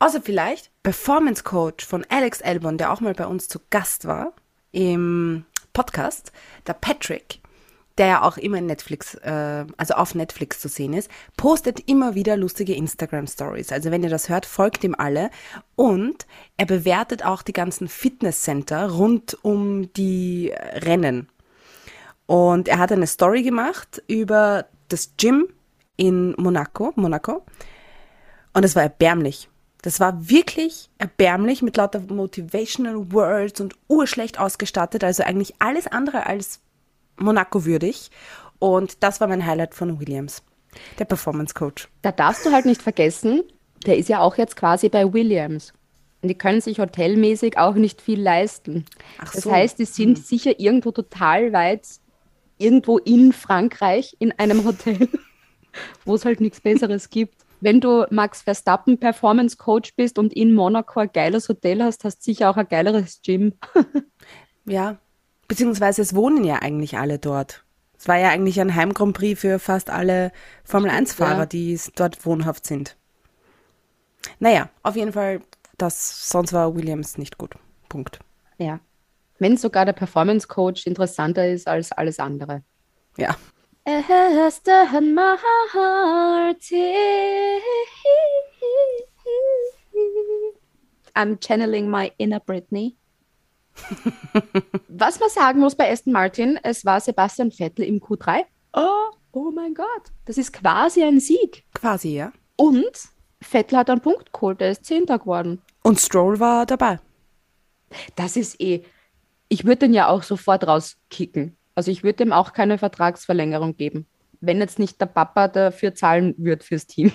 [0.00, 4.32] Außer vielleicht Performance Coach von Alex Albon, der auch mal bei uns zu Gast war
[4.72, 6.32] im Podcast,
[6.66, 7.40] der Patrick,
[7.98, 12.16] der ja auch immer in Netflix, äh, also auf Netflix zu sehen ist, postet immer
[12.16, 13.70] wieder lustige Instagram Stories.
[13.70, 15.30] Also wenn ihr das hört, folgt ihm alle
[15.76, 16.26] und
[16.56, 21.28] er bewertet auch die ganzen Fitnesscenter rund um die Rennen.
[22.26, 25.48] Und er hat eine Story gemacht über das Gym
[25.96, 27.44] in Monaco, Monaco.
[28.52, 29.48] Und es war erbärmlich.
[29.82, 35.02] Das war wirklich erbärmlich mit lauter Motivational Words und urschlecht ausgestattet.
[35.02, 36.60] Also eigentlich alles andere als
[37.16, 38.10] Monaco würdig.
[38.58, 40.42] Und das war mein Highlight von Williams.
[40.98, 41.88] Der Performance Coach.
[42.02, 43.42] Da darfst du halt nicht vergessen,
[43.84, 45.72] der ist ja auch jetzt quasi bei Williams.
[46.22, 48.86] Und die können sich hotelmäßig auch nicht viel leisten.
[49.18, 49.52] Ach das so.
[49.52, 51.86] heißt, die sind sicher irgendwo total weit,
[52.62, 55.08] irgendwo in Frankreich, in einem Hotel,
[56.04, 57.34] wo es halt nichts Besseres gibt.
[57.60, 62.18] Wenn du Max Verstappen Performance Coach bist und in Monaco ein geiles Hotel hast, hast
[62.18, 63.54] du sicher auch ein geileres Gym.
[64.64, 64.98] Ja.
[65.48, 67.64] Beziehungsweise es wohnen ja eigentlich alle dort.
[67.98, 70.32] Es war ja eigentlich ein Heim Grand Prix für fast alle
[70.64, 71.46] Formel 1-Fahrer, ja.
[71.46, 72.96] die dort wohnhaft sind.
[74.38, 75.40] Naja, auf jeden Fall,
[75.78, 77.54] das, sonst war Williams nicht gut.
[77.88, 78.20] Punkt.
[78.58, 78.80] Ja.
[79.42, 82.62] Wenn sogar der Performance Coach interessanter ist als alles andere.
[83.16, 83.34] Ja.
[91.14, 92.96] I'm channeling my inner Britney.
[94.88, 98.44] Was man sagen muss bei Aston Martin, es war Sebastian Vettel im Q3.
[98.74, 101.64] Oh, oh mein Gott, das ist quasi ein Sieg.
[101.74, 102.32] Quasi, ja.
[102.54, 102.92] Und
[103.40, 105.60] Vettel hat einen Punkt geholt, er ist Zehnter geworden.
[105.82, 107.00] Und Stroll war dabei.
[108.14, 108.84] Das ist eh.
[109.52, 111.58] Ich würde den ja auch sofort rauskicken.
[111.74, 114.06] Also ich würde dem auch keine Vertragsverlängerung geben.
[114.40, 117.12] Wenn jetzt nicht der Papa dafür zahlen wird fürs Team.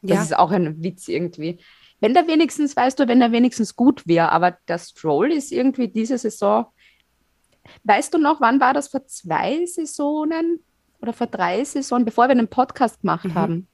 [0.00, 0.22] Das Ja.
[0.22, 1.58] ist auch ein Witz irgendwie.
[1.98, 5.88] Wenn der wenigstens, weißt du, wenn er wenigstens gut wäre, aber der Stroll ist irgendwie
[5.88, 6.66] diese Saison.
[7.82, 8.88] Weißt du noch, wann war das?
[8.88, 10.60] Vor zwei Saisonen
[11.00, 13.66] oder vor drei Saisonen, bevor wir einen Podcast gemacht haben?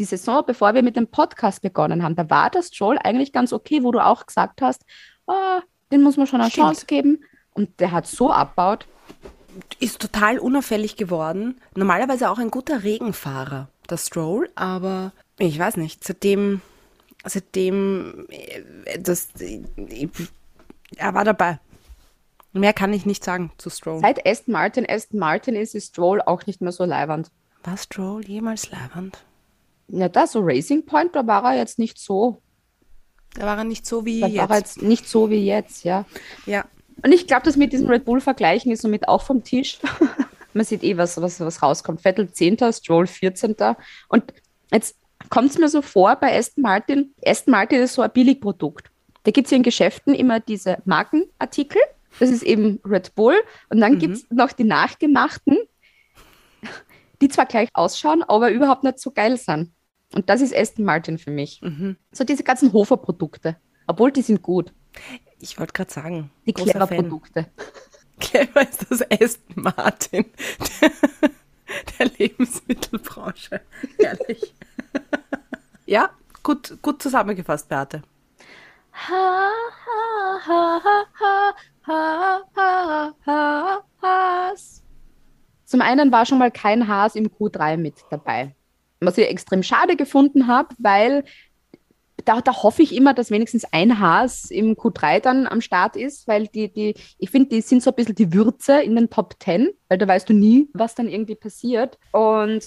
[0.00, 3.52] die Saison, bevor wir mit dem Podcast begonnen haben, da war das Stroll eigentlich ganz
[3.52, 4.84] okay, wo du auch gesagt hast,
[5.26, 6.66] ah, den muss man schon eine Stimmt.
[6.66, 7.24] Chance geben.
[7.54, 8.86] Und der hat so abbaut.
[9.80, 11.60] Ist total unauffällig geworden.
[11.74, 16.60] Normalerweise auch ein guter Regenfahrer, der Stroll, aber ich weiß nicht, seitdem,
[17.24, 19.28] seitdem, äh, das,
[20.96, 21.58] er war dabei.
[22.52, 24.00] Mehr kann ich nicht sagen zu Stroll.
[24.00, 27.30] Seit Aston Martin Aston Martin ist, ist Stroll auch nicht mehr so leiwand.
[27.64, 29.24] War Stroll jemals leibend?
[29.88, 32.40] Ja, da so Racing Point, da war er jetzt nicht so.
[33.38, 34.76] Da war er nicht so wie Da war er jetzt.
[34.76, 36.04] jetzt nicht so wie jetzt, ja.
[36.44, 36.64] Ja.
[37.04, 39.78] Und ich glaube, das mit diesem Red Bull-Vergleichen ist somit auch vom Tisch.
[40.54, 42.00] Man sieht eh, was, was, was rauskommt.
[42.00, 43.54] Vettel 10., Stroll 14.
[44.08, 44.24] Und
[44.72, 44.96] jetzt
[45.30, 47.14] kommt es mir so vor bei Aston Martin.
[47.24, 48.90] Aston Martin ist so ein Billigprodukt.
[49.22, 51.80] Da gibt es in Geschäften immer diese Markenartikel.
[52.18, 53.36] Das ist eben Red Bull.
[53.68, 55.58] Und dann gibt es noch die nachgemachten,
[57.20, 59.70] die zwar gleich ausschauen, aber überhaupt nicht so geil sind.
[60.14, 61.60] Und das ist Aston Martin für mich.
[62.12, 63.56] So diese ganzen Hofer-Produkte.
[63.86, 64.72] Obwohl die sind gut.
[65.38, 66.52] Ich wollte gerade sagen, Die.
[66.52, 67.46] Clever-Produkte.
[68.20, 70.26] Clever ist das Aston Martin
[70.80, 70.90] der,
[71.98, 73.60] der Lebensmittelbranche.
[73.98, 74.54] Ehrlich.
[75.86, 76.10] ja,
[76.42, 78.02] gut, gut zusammengefasst, Beate.
[78.92, 79.50] Ha,
[79.86, 80.82] ha, ha,
[81.20, 81.54] ha,
[81.86, 84.82] ha, ha, ha, Haas.
[85.64, 88.54] Zum einen war schon mal kein Haas im Q3 mit dabei.
[89.00, 91.24] Was ich extrem schade gefunden habe, weil
[92.24, 96.26] da, da hoffe ich immer, dass wenigstens ein Haas im Q3 dann am Start ist,
[96.26, 99.36] weil die, die, ich finde, die sind so ein bisschen die Würze in den Top
[99.40, 101.98] 10, weil da weißt du nie, was dann irgendwie passiert.
[102.12, 102.64] Und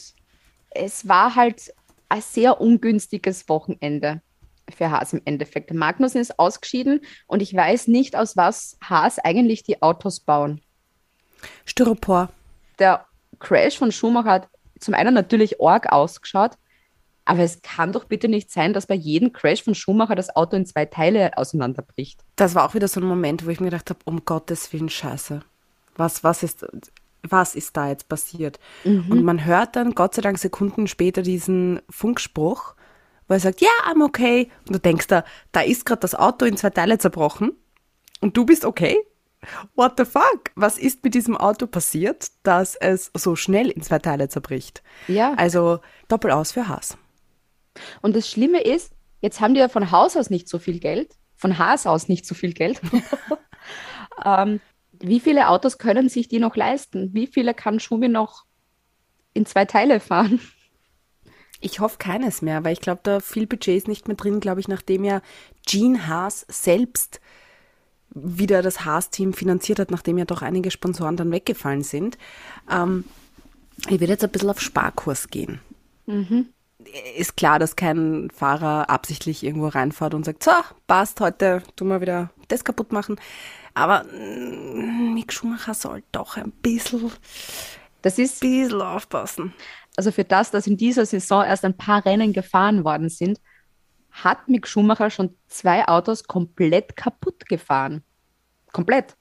[0.72, 1.74] es war halt
[2.10, 4.22] ein sehr ungünstiges Wochenende
[4.70, 5.74] für Haas im Endeffekt.
[5.74, 10.62] Magnussen ist ausgeschieden und ich weiß nicht, aus was Haas eigentlich die Autos bauen.
[11.66, 12.30] Styropor.
[12.80, 13.06] Der
[13.40, 14.48] Crash von Schumacher hat
[14.82, 16.52] zum einen natürlich arg ausgeschaut,
[17.26, 20.56] aber es kann doch bitte nicht sein, dass bei jedem Crash von Schumacher das Auto
[20.58, 22.22] in zwei Teile auseinanderbricht.
[22.36, 24.90] Das war auch wieder so ein Moment, wo ich mir gedacht habe, um Gottes Willen,
[24.90, 25.42] scheiße.
[25.96, 26.66] Was, was ist,
[27.22, 28.60] was ist da jetzt passiert?
[29.10, 32.76] Und man hört dann, Gott sei Dank, Sekunden später diesen Funkspruch,
[33.28, 34.50] wo er sagt, ja, I'm okay.
[34.68, 37.52] Und du denkst da, da ist gerade das Auto in zwei Teile zerbrochen
[38.20, 38.98] und du bist okay?
[39.76, 40.52] What the fuck?
[40.56, 44.84] Was ist mit diesem Auto passiert, dass es so schnell in zwei Teile zerbricht?
[45.08, 45.34] Ja.
[45.36, 46.98] Also doppel aus für Haas.
[48.02, 51.16] Und das Schlimme ist, jetzt haben die ja von Haus aus nicht so viel Geld,
[51.36, 52.82] von Haas aus nicht so viel Geld.
[54.26, 54.60] ähm,
[55.00, 57.14] wie viele Autos können sich die noch leisten?
[57.14, 58.46] Wie viele kann Schumi noch
[59.34, 60.40] in zwei Teile fahren?
[61.60, 64.60] Ich hoffe keines mehr, weil ich glaube, da viel Budget ist nicht mehr drin, glaube
[64.60, 65.22] ich, nachdem ja
[65.66, 67.22] Gene Haas selbst
[68.14, 72.18] wieder das Haas-Team finanziert hat, nachdem ja doch einige Sponsoren dann weggefallen sind.
[72.70, 73.06] Ähm,
[73.88, 75.60] ich werde jetzt ein bisschen auf Sparkurs gehen.
[77.18, 80.52] Ist klar, dass kein Fahrer absichtlich irgendwo reinfährt und sagt, so,
[80.88, 83.20] passt, heute tun wir wieder das kaputt machen.
[83.74, 87.12] Aber mm, Mick Schumacher soll doch ein bisschen,
[88.02, 89.54] Das ist bisschen aufpassen.
[89.96, 93.40] also für das, dass in dieser Saison erst ein paar Rennen gefahren worden sind,
[94.12, 98.04] hat Mick Schumacher schon zwei Autos komplett kaputt gefahren.
[98.72, 99.16] Komplett.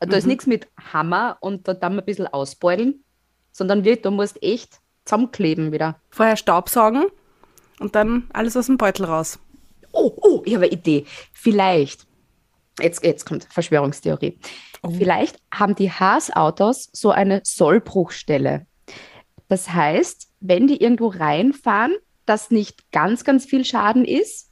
[0.00, 3.02] Da ist nichts mit Hammer und da dann ein bisschen ausbeuteln,
[3.50, 6.00] sondern wirklich, du musst echt zusammenkleben wieder.
[6.10, 7.06] Vorher Staubsaugen
[7.80, 9.38] und dann alles aus dem Beutel raus.
[9.92, 11.06] Oh, oh, ich habe eine Idee.
[11.32, 12.06] Vielleicht,
[12.80, 14.38] jetzt, jetzt kommt Verschwörungstheorie.
[14.96, 18.66] Vielleicht haben die Haas-Autos so eine Sollbruchstelle.
[19.48, 21.96] Das heißt, wenn die irgendwo reinfahren,
[22.28, 24.48] dass nicht ganz, ganz viel Schaden ist,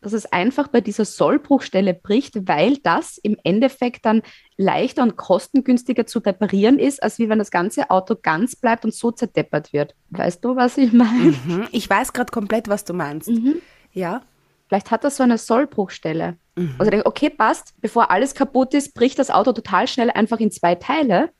[0.00, 4.22] dass es einfach bei dieser Sollbruchstelle bricht, weil das im Endeffekt dann
[4.56, 8.94] leichter und kostengünstiger zu reparieren ist, als wie wenn das ganze Auto ganz bleibt und
[8.94, 9.94] so zerdeppert wird.
[10.10, 11.34] Weißt du, was ich meine?
[11.46, 13.30] Hm, Ich weiß gerade komplett, was du meinst.
[13.92, 14.22] Ja.
[14.68, 16.36] Vielleicht hat das so eine Sollbruchstelle.
[16.78, 20.38] Also ich denke, okay, passt, bevor alles kaputt ist, bricht das Auto total schnell einfach
[20.40, 21.30] in zwei Teile.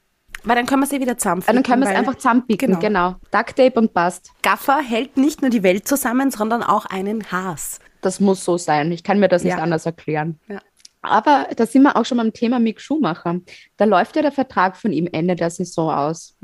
[0.47, 1.63] Weil dann können wir sie wieder Und zusammenflicken.
[1.63, 2.81] dann können wir es einfach zusammenbiegen, Genau.
[2.81, 3.15] genau.
[3.33, 4.31] Ducktape und passt.
[4.43, 7.81] Gaffer hält nicht nur die Welt zusammen, sondern auch einen Haas.
[8.01, 8.91] Das muss so sein.
[8.93, 9.63] Ich kann mir das nicht Ja.
[9.63, 10.39] anders erklären.
[10.49, 10.61] Ja.
[11.03, 13.41] Aber da sind wir auch schon beim Thema Mick Schumacher.
[13.77, 16.37] Da läuft ja der Vertrag von ihm Ende der Saison aus.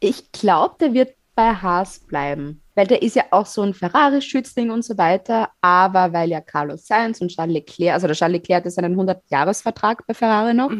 [0.00, 4.70] Ich glaube, der wird bei Haas bleiben, weil der ist ja auch so ein Ferrari-Schützling
[4.70, 5.48] und so weiter.
[5.60, 8.94] Aber weil ja Carlos Sainz und Charles Leclerc, also der Charles Leclerc hat jetzt einen
[8.96, 10.70] 100-Jahres-Vertrag bei Ferrari noch,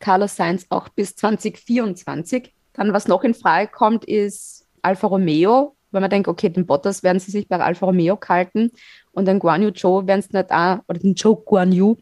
[0.00, 2.52] Carlos Sainz auch bis 2024.
[2.72, 7.02] Dann, was noch in Frage kommt, ist Alfa Romeo, weil man denkt, okay, den Bottas
[7.02, 8.70] werden sie sich bei Alfa Romeo kalten
[9.12, 11.96] und den Guan Yu Zhou werden es nicht auch, oder den Zhou Guan Yu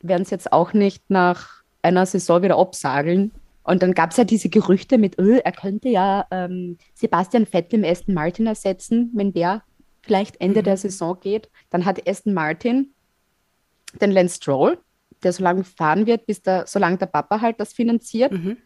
[0.00, 3.32] werden sie jetzt auch nicht nach einer Saison wieder absageln.
[3.62, 7.78] Und dann gab es ja diese Gerüchte mit, öh, er könnte ja ähm, Sebastian Vettel
[7.78, 9.62] im Aston Martin ersetzen, wenn der
[10.02, 11.50] vielleicht Ende der Saison geht.
[11.70, 12.92] Dann hat Aston Martin
[14.00, 14.78] den Lance Stroll,
[15.24, 18.32] der so lange fahren wird, bis der, solange der Papa halt das finanziert.
[18.32, 18.58] Mhm.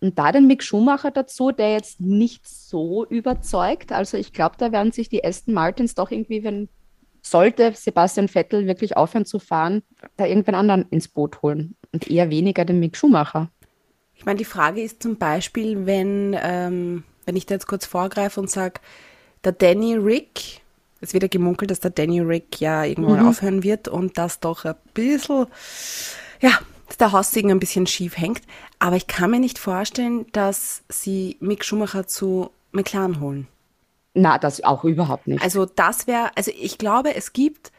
[0.00, 3.92] Und da den Mick Schumacher dazu, der jetzt nicht so überzeugt.
[3.92, 6.68] Also ich glaube, da werden sich die Aston Martins doch irgendwie, wenn
[7.22, 9.82] sollte Sebastian Vettel wirklich aufhören zu fahren,
[10.16, 13.50] da irgendwann anderen ins Boot holen und eher weniger den Mick Schumacher.
[14.14, 18.40] Ich meine, die Frage ist zum Beispiel, wenn, ähm, wenn ich da jetzt kurz vorgreife
[18.40, 18.80] und sage,
[19.44, 20.60] der Danny Rick,
[21.00, 23.28] es wird ja gemunkelt, dass der Danny Rick ja irgendwann Mhm.
[23.28, 25.46] aufhören wird und das doch ein bisschen,
[26.40, 26.50] ja,
[26.88, 28.42] dass der Haussegen ein bisschen schief hängt.
[28.78, 33.46] Aber ich kann mir nicht vorstellen, dass sie Mick Schumacher zu McLaren holen.
[34.14, 35.42] Na, das auch überhaupt nicht.
[35.42, 37.70] Also das wäre, also ich glaube, es gibt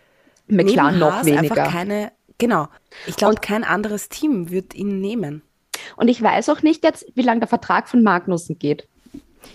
[0.47, 1.41] McLaren noch Haas weniger.
[1.63, 2.67] einfach keine, genau.
[3.07, 5.41] Ich glaube, kein anderes Team wird ihn nehmen.
[5.95, 8.87] Und ich weiß auch nicht jetzt, wie lange der Vertrag von Magnussen geht.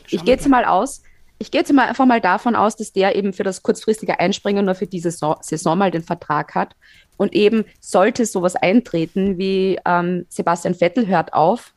[0.07, 1.03] ich Schauen gehe wir jetzt mal aus,
[1.43, 4.65] ich gehe jetzt mal einfach mal davon aus, dass der eben für das kurzfristige Einspringen
[4.65, 6.77] nur für diese Saison, Saison mal den Vertrag hat.
[7.17, 11.75] Und eben sollte sowas eintreten wie ähm, Sebastian Vettel hört auf,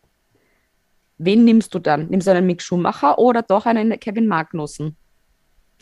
[1.17, 2.09] wen nimmst du dann?
[2.09, 4.97] Nimmst du einen Mick Schumacher oder doch einen Kevin Magnussen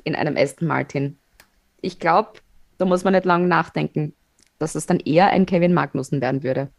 [0.06, 1.17] in einem Aston Martin?
[1.82, 2.39] Ich glaube,
[2.78, 4.13] da muss man nicht lange nachdenken,
[4.60, 6.69] dass es dann eher ein Kevin Magnussen werden würde.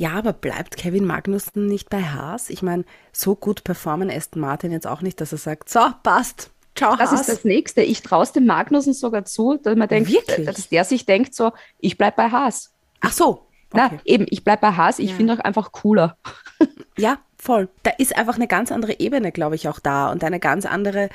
[0.00, 2.48] Ja, aber bleibt Kevin Magnussen nicht bei Haas?
[2.48, 6.50] Ich meine, so gut performen Aston Martin jetzt auch nicht, dass er sagt, so, passt,
[6.74, 7.20] ciao Das Haas.
[7.20, 7.82] ist das Nächste.
[7.82, 10.46] Ich traue es dem Magnussen sogar zu, dass man denkt, Wirklich?
[10.46, 12.72] dass der sich denkt so, ich bleib bei Haas.
[13.02, 13.98] Ach so, Na, okay.
[14.06, 14.98] eben, ich bleib bei Haas.
[15.00, 15.16] Ich Ja.
[15.16, 16.16] finde auch einfach cooler.
[16.98, 17.68] Ja, voll.
[17.82, 21.08] Da ist einfach eine ganz andere Ebene, glaube ich, auch da und eine ganz andere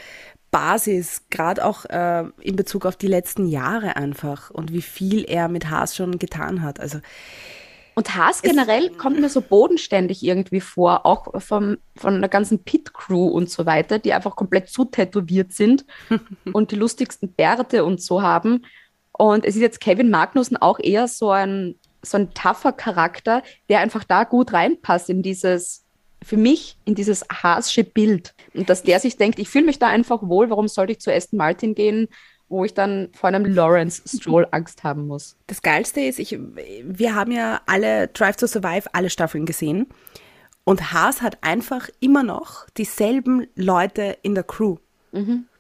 [0.50, 5.48] Basis, gerade auch äh, in Bezug auf die letzten Jahre einfach und wie viel er
[5.48, 6.80] mit Haas schon getan hat.
[6.80, 7.00] Also
[7.96, 13.28] Und Haas generell kommt mir so bodenständig irgendwie vor, auch vom, von der ganzen Pit-Crew
[13.28, 15.86] und so weiter, die einfach komplett zu tätowiert sind
[16.54, 18.66] und die lustigsten Bärte und so haben.
[19.14, 23.80] Und es ist jetzt Kevin Magnussen auch eher so ein, so ein tougher Charakter, der
[23.80, 25.86] einfach da gut reinpasst in dieses,
[26.22, 28.36] für mich, in dieses Haasche Bild.
[28.54, 31.14] Und dass der sich denkt, ich fühle mich da einfach wohl, warum sollte ich zu
[31.14, 32.10] Aston Martin gehen,
[32.56, 35.36] wo ich dann vor einem Lawrence Stroll Angst haben muss.
[35.48, 39.88] Das Geilste ist, ich, wir haben ja alle Drive to Survive, alle Staffeln gesehen.
[40.64, 44.78] Und Haas hat einfach immer noch dieselben Leute in der Crew.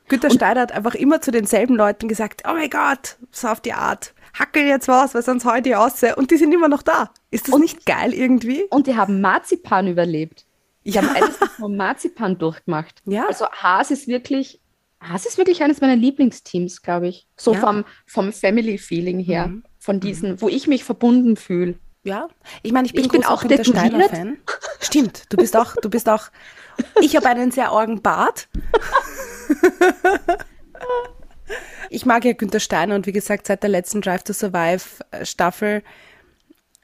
[0.07, 3.73] Günter Steiner hat einfach immer zu denselben Leuten gesagt, oh mein Gott, so auf die
[3.73, 6.01] Art, hackel jetzt was, weil sonst heute die aus.
[6.15, 7.11] Und die sind immer noch da.
[7.31, 8.63] Ist das nicht geil irgendwie?
[8.69, 10.45] Und die haben Marzipan überlebt.
[10.85, 11.01] Die Ja.
[11.01, 13.01] haben alles vom Marzipan durchgemacht.
[13.05, 13.25] Ja.
[13.27, 14.59] Also Haas ist wirklich,
[15.01, 17.27] Haas ist wirklich eines meiner Lieblingsteams, glaube ich.
[17.37, 17.59] So Ja.
[17.59, 19.47] vom, vom Family-Feeling her.
[19.47, 19.63] Mhm.
[19.77, 21.75] Von diesen, wo ich mich verbunden fühle.
[22.03, 22.27] Ja,
[22.63, 24.09] ich meine, ich bin, Ich bin auch Günther Steiner tätowiert.
[24.11, 24.37] Fan.
[24.79, 26.27] Stimmt, du bist auch, du bist auch.
[27.01, 28.47] Ich habe einen sehr argen Bart.
[31.89, 35.25] Ich mag ja Günther Steiner und wie gesagt, seit der letzten Drive to Survive äh,
[35.25, 35.83] Staffel,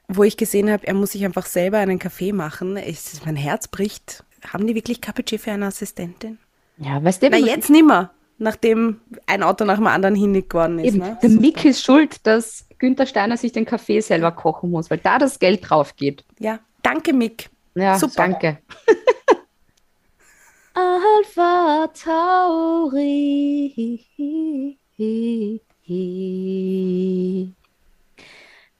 [0.08, 3.68] wo ich gesehen habe, er muss sich einfach selber einen Kaffee machen, ich, mein Herz
[3.68, 4.24] bricht.
[4.52, 6.38] Haben die wirklich KPG für eine Assistentin?
[6.84, 10.86] Ja, weißt du, Na, jetzt nimmer, nachdem ein Auto nach dem anderen hinnig geworden ist.
[10.94, 11.18] eben, Ne?
[11.22, 15.18] der Mick ist schuld, dass Günther Steiner sich den Kaffee selber kochen muss, weil da
[15.18, 16.24] das Geld drauf geht.
[16.40, 17.50] Ja, danke Mick.
[17.74, 18.14] Ja, Super.
[18.16, 18.58] danke.
[20.74, 23.72] Alpha Tauri.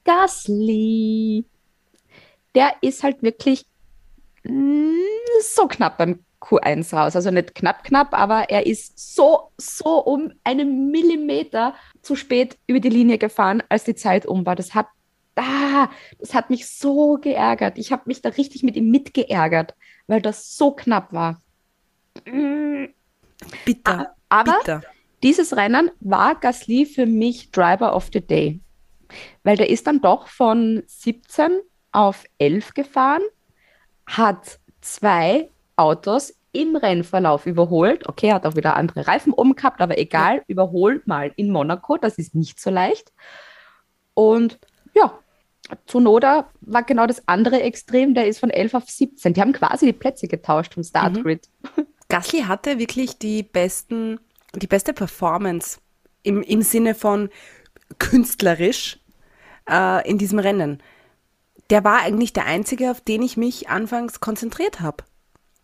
[0.04, 1.44] Gasly.
[2.54, 3.64] Der ist halt wirklich
[4.44, 4.92] mm,
[5.42, 7.16] so knapp beim Q1 raus.
[7.16, 12.80] Also nicht knapp, knapp, aber er ist so, so um einen Millimeter zu spät über
[12.80, 14.56] die Linie gefahren, als die Zeit um war.
[14.56, 14.86] Das hat,
[15.36, 17.78] ah, das hat mich so geärgert.
[17.78, 19.74] Ich habe mich da richtig mit ihm mitgeärgert,
[20.06, 21.40] weil das so knapp war.
[22.26, 22.86] Mm,
[23.64, 24.14] Bitter.
[24.28, 24.82] Aber Bitter.
[25.22, 28.60] dieses Rennen war Gasly für mich Driver of the Day,
[29.44, 31.60] weil der ist dann doch von 17
[31.92, 33.22] auf 11 gefahren,
[34.06, 38.08] hat zwei Autos im Rennverlauf überholt.
[38.08, 41.96] Okay, er hat auch wieder andere Reifen oben gehabt, aber egal, überholt mal in Monaco,
[41.96, 43.12] das ist nicht so leicht.
[44.14, 44.58] Und
[44.94, 45.18] ja,
[45.86, 49.32] Tsunoda war genau das andere Extrem, der ist von 11 auf 17.
[49.32, 51.48] Die haben quasi die Plätze getauscht vom Startgrid.
[52.08, 54.20] Gasly hatte wirklich die besten,
[54.54, 55.78] die beste Performance
[56.22, 57.30] im, im Sinne von
[57.98, 58.98] künstlerisch
[59.68, 60.82] äh, in diesem Rennen.
[61.70, 65.04] Der war eigentlich der einzige, auf den ich mich anfangs konzentriert habe.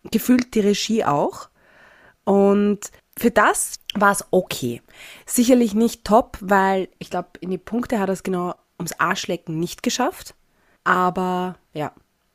[0.05, 1.49] Gefühlt die Regie auch.
[2.25, 2.81] Und
[3.19, 4.83] für das war es okay.
[5.27, 9.59] Sicherlich nicht top, weil ich glaube, in die Punkte hat er es genau ums Arschlecken
[9.59, 10.35] nicht geschafft.
[10.85, 11.93] Aber ja.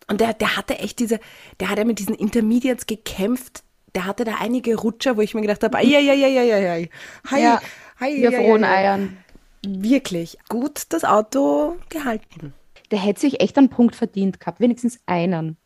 [0.09, 1.19] Und der, der hatte echt diese,
[1.59, 3.63] der hat ja mit diesen Intermediates gekämpft,
[3.95, 6.75] der hatte da einige Rutscher, wo ich mir gedacht habe, ja, ja, ja, ja, ja,
[6.75, 6.87] ja.
[7.29, 7.61] Hi, Ja,
[7.99, 8.63] hi, Wir ja, frohen.
[8.63, 9.17] Eiern.
[9.65, 12.53] Wirklich gut das Auto gehalten.
[12.91, 15.57] Der hätte sich echt einen Punkt verdient gehabt, wenigstens einen.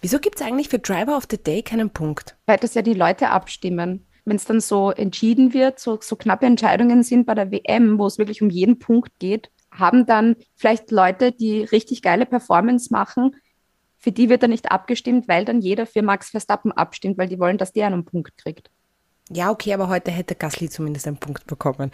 [0.00, 2.36] Wieso gibt es eigentlich für Driver of the Day keinen Punkt?
[2.46, 4.06] Weil das ja die Leute abstimmen.
[4.24, 8.06] Wenn es dann so entschieden wird, so, so knappe Entscheidungen sind bei der WM, wo
[8.06, 13.34] es wirklich um jeden Punkt geht, haben dann vielleicht Leute, die richtig geile Performance machen,
[13.98, 17.38] für die wird dann nicht abgestimmt, weil dann jeder für Max Verstappen abstimmt, weil die
[17.38, 18.68] wollen, dass der einen Punkt kriegt.
[19.30, 21.92] Ja, okay, aber heute hätte Gasly zumindest einen Punkt bekommen.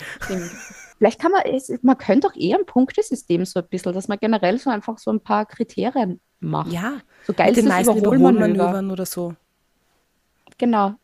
[0.99, 1.43] Vielleicht kann man,
[1.82, 5.11] man könnte doch eher ein Punktesystem so ein bisschen, dass man generell so einfach so
[5.12, 6.72] ein paar Kriterien macht.
[6.72, 8.47] Ja, So mit den geilstes meisten Überholmanöver.
[8.49, 9.34] Überholmanövern oder so.
[10.59, 10.95] Genau.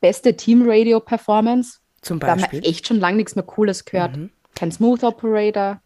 [0.00, 1.78] Beste Team-Radio-Performance.
[2.02, 2.66] Zum Da haben wir Beispiel.
[2.70, 4.18] echt schon lange nichts mehr Cooles gehört.
[4.54, 5.80] Kein Smooth Operator,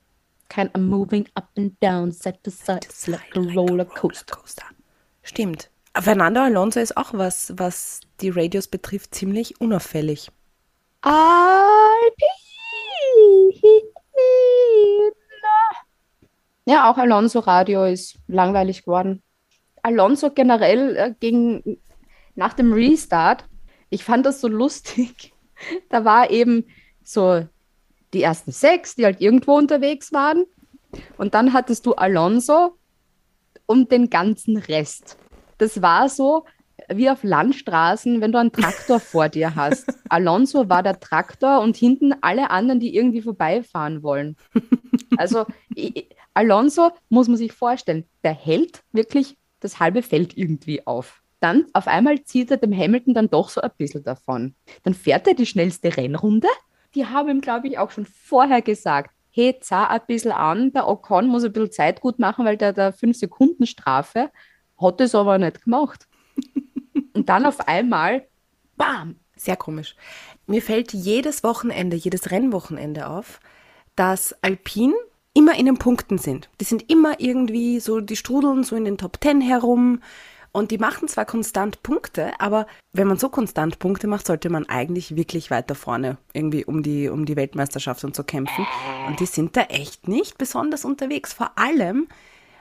[0.49, 4.37] kein I'm moving up and down, side to side, it's like a roller coaster.
[4.37, 4.65] Coaster.
[5.23, 5.71] Stimmt.
[5.99, 10.31] Fernando Alonso ist auch was, was die Radios betrifft, ziemlich unauffällig.
[11.03, 12.19] Alpine.
[16.69, 19.23] Ja, auch Alonso Radio ist langweilig geworden.
[19.83, 21.79] Alonso generell äh, ging
[22.35, 23.45] nach dem Restart,
[23.91, 25.33] ich fand das so lustig.
[25.91, 26.67] Da war eben
[27.03, 27.45] so
[28.15, 30.45] die ersten sechs, die halt irgendwo unterwegs waren.
[31.17, 32.79] Und dann hattest du Alonso
[33.67, 35.19] und den ganzen Rest.
[35.59, 36.45] Das war so
[36.89, 39.93] wie auf Landstraßen, wenn du einen Traktor vor dir hast.
[40.09, 44.37] Alonso war der Traktor und hinten alle anderen, die irgendwie vorbeifahren wollen.
[45.17, 45.45] Also
[45.77, 46.07] i-
[46.39, 51.25] Alonso muss man sich vorstellen, der hält wirklich das halbe Feld irgendwie auf.
[51.41, 54.55] Dann auf einmal zieht er dem Hamilton dann doch so ein bisschen davon.
[54.85, 56.47] Dann fährt er die schnellste Rennrunde.
[56.95, 60.87] Die haben ihm, glaube ich, auch schon vorher gesagt, hey, zah ein bisschen an, der
[60.87, 64.31] Ocon muss ein bisschen Zeit gut machen, weil der da 5 Sekunden Strafe
[64.81, 66.07] hat es aber nicht gemacht.
[67.15, 68.29] Und dann auf einmal,
[68.77, 69.97] bam, Sehr komisch.
[70.47, 73.41] Mir fällt jedes Wochenende, jedes Rennwochenende auf,
[73.97, 74.95] dass Alpine
[75.35, 76.49] immer in den Punkten sind.
[76.61, 80.01] Die sind immer irgendwie so, die strudeln so in den Top Ten herum
[80.53, 84.69] und die machen zwar konstant Punkte, aber wenn man so konstant Punkte macht, sollte man
[84.69, 88.67] eigentlich wirklich weiter vorne irgendwie um die, um die Weltmeisterschaft und so kämpfen.
[89.07, 91.33] Und die sind da echt nicht besonders unterwegs.
[91.33, 92.09] Vor allem,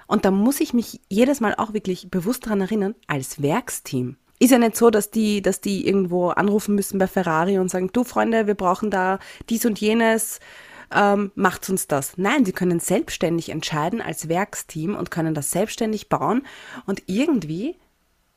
[0.05, 4.18] und da muss ich mich jedes Mal auch wirklich bewusst dran erinnern, als Werksteam.
[4.39, 7.89] Ist ja nicht so, dass die, dass die irgendwo anrufen müssen bei Ferrari und sagen,
[7.91, 9.18] du Freunde, wir brauchen da
[9.49, 10.39] dies und jenes,
[10.93, 12.17] ähm, macht uns das.
[12.17, 16.43] Nein, sie können selbstständig entscheiden als Werksteam und können das selbstständig bauen
[16.85, 17.75] und irgendwie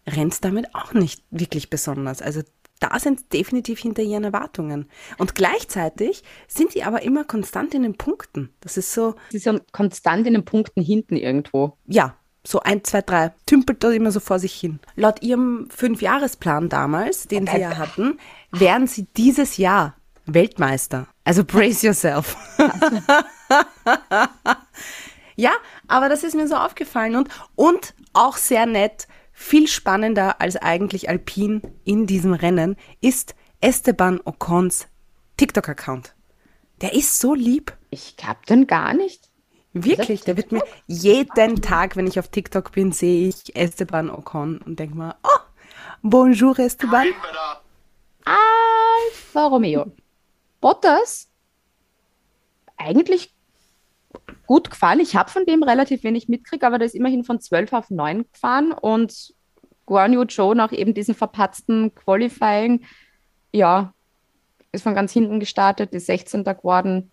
[0.06, 2.22] rennt damit auch nicht wirklich besonders.
[2.22, 2.42] Also
[2.80, 4.88] da sind definitiv hinter ihren Erwartungen.
[5.18, 8.54] Und gleichzeitig sind sie aber immer konstant in den Punkten.
[8.60, 11.76] Das ist so, sie sind konstant in den Punkten hinten irgendwo.
[11.86, 14.80] ja, so ein, zwei, drei, tümpelt da immer so vor sich hin.
[14.96, 18.18] Laut ihrem Fünfjahresplan damals, den sie ja hatten,
[18.50, 19.94] wären sie dieses Jahr
[20.26, 21.06] Weltmeister.
[21.24, 22.36] Also brace yourself.
[25.36, 25.52] ja,
[25.88, 31.08] aber das ist mir so aufgefallen und, und auch sehr nett, viel spannender als eigentlich
[31.08, 34.86] Alpine in diesem Rennen ist Esteban Ocons
[35.36, 36.14] TikTok-Account.
[36.80, 37.76] Der ist so lieb.
[37.90, 39.30] Ich hab den gar nicht.
[39.72, 44.58] Wirklich, der wird mir jeden Tag, wenn ich auf TikTok bin, sehe ich Esteban Ocon
[44.58, 45.40] und denke mal, oh,
[46.02, 47.06] bonjour Esteban.
[48.24, 49.92] Alfa Romeo.
[50.60, 51.28] Bottas,
[52.76, 53.34] eigentlich
[54.46, 55.00] gut gefahren.
[55.00, 58.24] Ich habe von dem relativ wenig mitgekriegt, aber der ist immerhin von 12 auf 9
[58.32, 59.34] gefahren und
[59.86, 62.84] Guan Yu Zhou nach eben diesem verpatzten Qualifying,
[63.52, 63.92] ja,
[64.72, 66.44] ist von ganz hinten gestartet, ist 16.
[66.44, 67.10] geworden.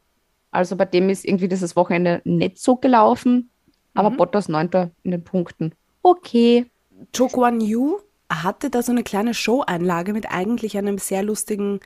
[0.51, 3.49] Also bei dem ist irgendwie dieses Wochenende nicht so gelaufen,
[3.93, 4.91] aber Bottas 9.
[5.03, 5.73] in den Punkten.
[6.03, 6.67] Okay.
[7.13, 7.99] Zhou Guan Yu
[8.31, 11.79] hatte da so eine kleine Show-Einlage mit eigentlich einem sehr lustigen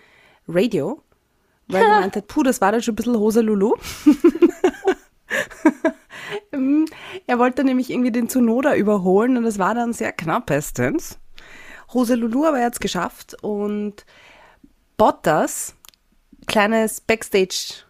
[0.47, 1.01] Radio,
[1.72, 3.76] weil er meinte, puh, das war dann schon ein bisschen Hose Lulu.
[6.51, 6.86] Ähm,
[7.28, 11.19] er wollte nämlich irgendwie den Tsunoda überholen und das war dann sehr knappestens.
[11.93, 14.05] Hose Lulu, aber er hat es geschafft und
[14.97, 15.76] Bottas,
[16.45, 17.84] kleines Backstage,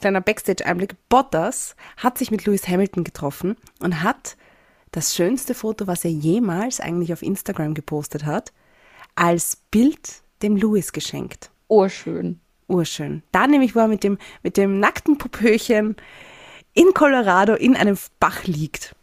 [0.00, 4.36] kleiner Backstage-Einblick, Bottas hat sich mit Lewis Hamilton getroffen und hat
[4.92, 8.52] das schönste Foto, was er jemals eigentlich auf Instagram gepostet hat,
[9.14, 11.50] als Bild dem Lewis geschenkt.
[11.68, 12.40] Urschön.
[12.68, 13.22] Urschön.
[13.32, 15.96] Da nämlich, wo er mit dem, mit dem nackten Popöchen
[16.74, 18.94] in Colorado in einem Bach liegt.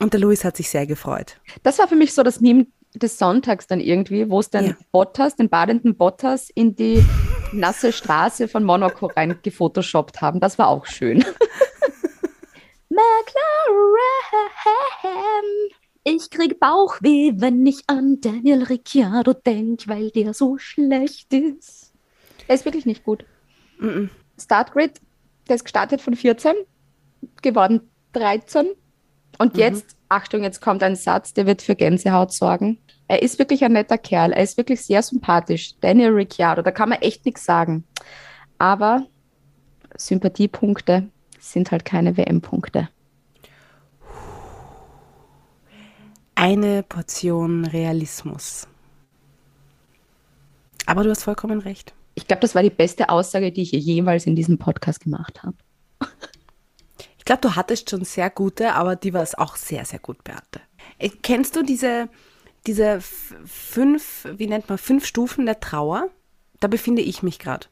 [0.00, 1.40] Und der Lewis hat sich sehr gefreut.
[1.62, 4.76] Das war für mich so das Meme des Sonntags dann irgendwie, wo es dann Ja.
[4.92, 7.02] Bottas, den badenden Bottas, in die
[7.52, 10.40] nasse Straße von Monaco rein gefotoshoppt haben.
[10.40, 11.24] Das war auch schön.
[12.90, 13.02] McLaren,
[16.04, 21.83] Ich krieg Bauchweh, wenn ich an Daniel Ricciardo denk, weil der so schlecht ist.
[22.48, 23.24] Er ist wirklich nicht gut.
[24.38, 25.00] Startgrid,
[25.48, 26.54] der ist gestartet von 14,
[27.42, 27.80] geworden
[28.12, 28.66] 13.
[29.38, 32.78] Und jetzt, Achtung, jetzt kommt ein Satz, der wird für Gänsehaut sorgen.
[33.08, 34.32] Er ist wirklich ein netter Kerl.
[34.32, 35.74] Er ist wirklich sehr sympathisch.
[35.80, 37.84] Daniel Ricciardo, da kann man echt nichts sagen.
[38.58, 39.06] Aber
[39.96, 42.88] Sympathiepunkte sind halt keine WM-Punkte.
[46.34, 48.66] Eine Portion Realismus.
[50.86, 51.94] Aber du hast vollkommen recht.
[52.14, 55.56] Ich glaube, das war die beste Aussage, die ich jemals in diesem Podcast gemacht habe.
[57.16, 60.22] Ich glaube, du hattest schon sehr gute, aber die war es auch sehr, sehr gut,
[60.24, 60.60] Beate.
[60.98, 62.10] Äh, Kennst du diese,
[62.66, 66.10] diese fünf, wie nennt man, fünf Stufen der Trauer?
[66.60, 67.68] Da befinde ich mich gerade.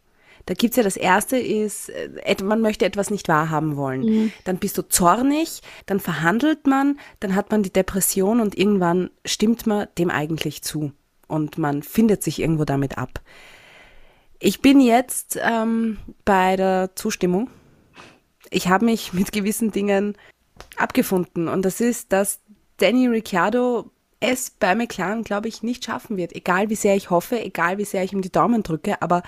[0.47, 4.33] Da gibt's ja das erste ist, äh, man möchte etwas nicht wahrhaben wollen.
[4.45, 9.67] Dann bist du zornig, dann verhandelt man, dann hat man die Depression und irgendwann stimmt
[9.67, 10.93] man dem eigentlich zu.
[11.29, 13.21] Und man findet sich irgendwo damit ab.
[14.45, 17.49] Ich bin jetzt ähm, bei der Zustimmung.
[18.51, 20.17] Ich habe mich mit gewissen Dingen
[20.77, 21.47] abgefunden.
[21.47, 22.41] Und das ist, dass
[22.79, 26.35] Danny Ricciardo es bei McLaren, glaube ich, nicht schaffen wird.
[26.35, 29.01] Egal wie sehr ich hoffe, egal wie sehr ich ihm die Daumen drücke.
[29.01, 29.23] Aber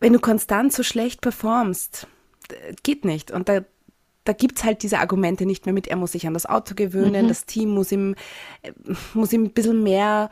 [0.00, 2.08] wenn du konstant so schlecht performst,
[2.82, 3.30] geht nicht.
[3.30, 3.60] Und da,
[4.24, 7.28] da gibt's halt diese Argumente nicht mehr mit, er muss sich an das Auto gewöhnen,
[7.28, 8.16] das Team muss ihm,
[8.62, 8.72] äh,
[9.14, 10.30] muss ihm ein bisschen mehr,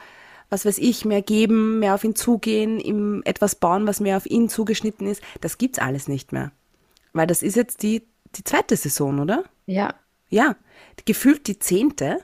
[0.51, 4.27] was weiß ich, mehr geben, mehr auf ihn zugehen, ihm etwas bauen, was mehr auf
[4.27, 5.23] ihn zugeschnitten ist.
[5.41, 6.53] Das gibt's alles nicht mehr.
[7.13, 9.45] Weil das ist jetzt die, die zweite Saison, oder?
[9.67, 9.95] Ja,
[10.29, 10.57] Ja,
[11.05, 12.19] gefühlt die zehnte.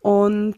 [0.00, 0.56] Und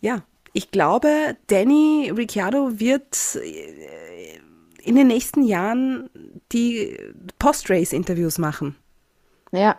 [0.00, 0.22] ja,
[0.52, 4.38] ich glaube, Danny Ricciardo wird äh,
[4.82, 6.08] in den nächsten Jahren
[6.52, 6.96] die
[7.38, 8.76] Post-Race-Interviews machen.
[9.52, 9.76] ja.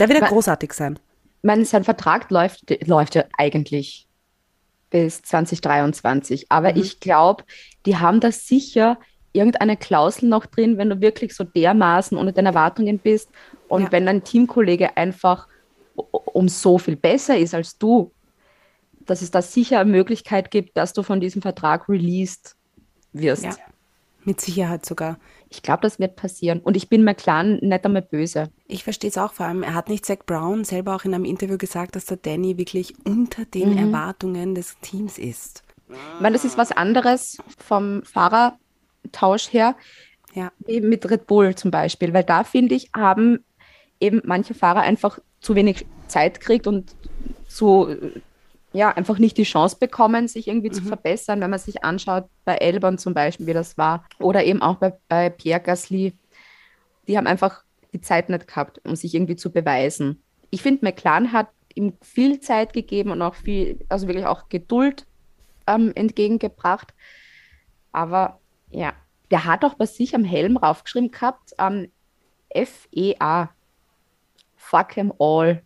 [0.00, 0.98] Der wird Wa- großartig sein.
[1.38, 4.05] Ich meine, sein Vertrag läuft, läuft ja eigentlich
[4.90, 6.46] bis 2023.
[6.50, 7.44] Aber ich glaube,
[7.84, 8.98] die haben da sicher
[9.32, 13.30] irgendeine Klausel noch drin, wenn du wirklich so dermaßen unter den Erwartungen bist
[13.68, 13.92] und Ja.
[13.92, 15.46] wenn dein Teamkollege einfach
[15.94, 18.12] um so viel besser ist als du,
[19.00, 22.56] dass es da sicher eine Möglichkeit gibt, dass du von diesem Vertrag released
[23.12, 23.44] wirst.
[23.44, 23.56] Ja,
[24.24, 25.18] mit Sicherheit sogar.
[25.48, 26.60] Ich glaube, das wird passieren.
[26.60, 28.50] Und ich bin McLaren nicht einmal böse.
[28.66, 29.62] Ich verstehe es auch vor allem.
[29.62, 32.94] Er hat nicht Zach Brown selber auch in einem Interview gesagt, dass der Danny wirklich
[33.04, 35.62] unter den Erwartungen des Teams ist.
[35.88, 39.76] Ich meine, das ist was anderes vom Fahrertausch her,
[40.34, 40.50] Ja.
[40.66, 43.44] wie mit Red Bull zum Beispiel, weil da finde ich, haben
[44.00, 46.90] eben manche Fahrer einfach zu wenig Zeit gekriegt und
[47.60, 47.96] äh,
[48.76, 52.56] ja, einfach nicht die Chance bekommen, sich irgendwie zu verbessern, wenn man sich anschaut, bei
[52.56, 56.12] Elbern zum Beispiel, wie das war, oder eben auch bei, bei Pierre Gasly,
[57.08, 60.22] die haben einfach die Zeit nicht gehabt, um sich irgendwie zu beweisen.
[60.50, 65.06] Ich finde, McLaren hat ihm viel Zeit gegeben und auch viel, also wirklich auch Geduld
[65.66, 66.94] ähm, entgegengebracht.
[67.92, 68.92] Aber ja,
[69.30, 71.90] der hat auch bei sich am Helm raufgeschrieben gehabt, ähm,
[72.50, 73.50] F-E-A.
[74.56, 75.62] Fuck them all.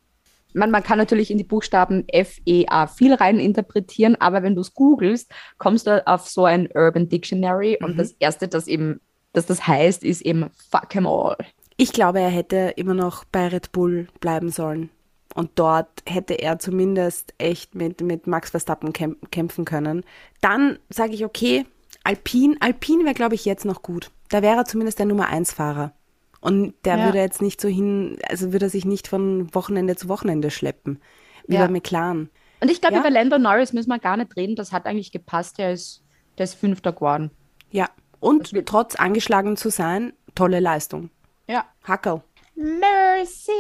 [0.53, 4.75] Man, man kann natürlich in die Buchstaben F-E-A viel rein interpretieren, aber wenn du es
[4.75, 9.01] googelst, kommst du auf so ein Urban Dictionary und das erste, das eben,
[9.33, 11.37] dass das heißt, ist eben Fuck them all.
[11.77, 14.91] Ich glaube, er hätte immer noch bei Red Bull bleiben sollen.
[15.35, 20.05] Und dort hätte er zumindest echt mit, mit Max Verstappen kämp kämpfen können.
[20.41, 21.65] Dann sage ich, okay,
[22.03, 24.11] Alpine, Alpine wäre, glaube ich, jetzt noch gut.
[24.29, 25.93] Da wäre er zumindest der Nummer 1 Fahrer.
[26.41, 27.05] Und der Ja.
[27.07, 31.01] würde jetzt nicht so hin, also würde er sich nicht von Wochenende zu Wochenende schleppen.
[31.47, 31.67] Wie Ja.
[31.67, 32.31] bei McLaren.
[32.61, 33.01] Und ich glaube, Ja.
[33.01, 36.03] über Lando Norris müssen wir gar nicht reden, das hat eigentlich gepasst, der ist,
[36.39, 37.31] der ist Fünfter geworden.
[37.71, 37.89] Ja.
[38.21, 41.11] Und trotz angeschlagen zu sein, tolle Leistung.
[41.49, 41.65] Ja.
[41.85, 42.23] Hackel.
[42.55, 43.51] Mercedes.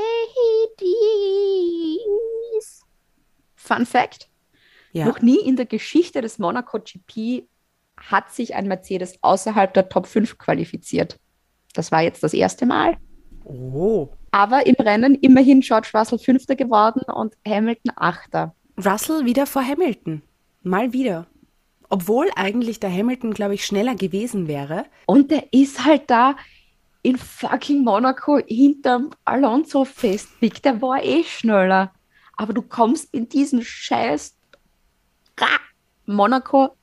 [3.55, 4.29] Fun Fact:
[4.93, 5.07] Ja.
[5.07, 7.49] Noch nie in der Geschichte des Monaco GP
[7.97, 11.19] hat sich ein Mercedes außerhalb der Top 5 qualifiziert.
[11.75, 12.97] Das war jetzt das erste Mal.
[13.45, 14.09] Oh.
[14.31, 18.55] Aber im Rennen immerhin George Russell Fünfter geworden und Hamilton Achter.
[18.77, 20.23] Russell wieder vor Hamilton.
[20.63, 21.27] Mal wieder.
[21.89, 24.85] Obwohl eigentlich der Hamilton, glaube ich, schneller gewesen wäre.
[25.07, 26.37] Und der ist halt da
[27.03, 30.65] in fucking Monaco hinterm Alonso festpickt.
[30.65, 31.93] Der war eh schneller.
[32.37, 34.37] Aber du kommst in diesen scheiß
[36.07, 36.77] Monaco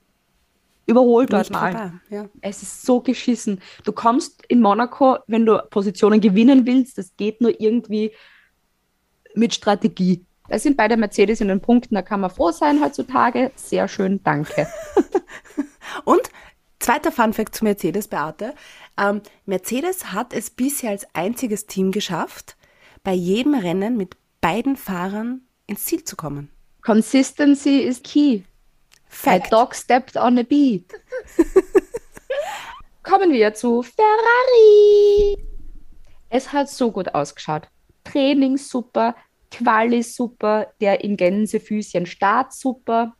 [0.87, 1.99] überholt dort mal.
[2.09, 2.27] Ja.
[2.41, 3.61] Es ist so geschissen.
[3.83, 8.11] Du kommst in Monaco, wenn du Positionen gewinnen willst, das geht nur irgendwie
[9.35, 10.25] mit Strategie.
[10.49, 13.51] Da sind beide Mercedes in den Punkten, da kann man froh sein heutzutage.
[13.55, 14.67] Sehr schön, danke.
[16.05, 16.21] Und
[16.79, 18.53] zweiter Funfact zu Mercedes, Beate.
[18.97, 22.55] Ähm, Mercedes hat es bisher als einziges Team geschafft,
[23.03, 26.49] bei jedem Rennen mit beiden Fahrern ins Ziel zu kommen.
[26.81, 28.43] Consistency is key.
[29.25, 30.83] A dog stepped on a bee.
[33.03, 35.37] Kommen wir zu Ferrari.
[36.29, 37.67] Es hat so gut ausgeschaut.
[38.03, 39.15] Training super,
[39.51, 43.13] Quali super, der in Gänsefüßchen Start super.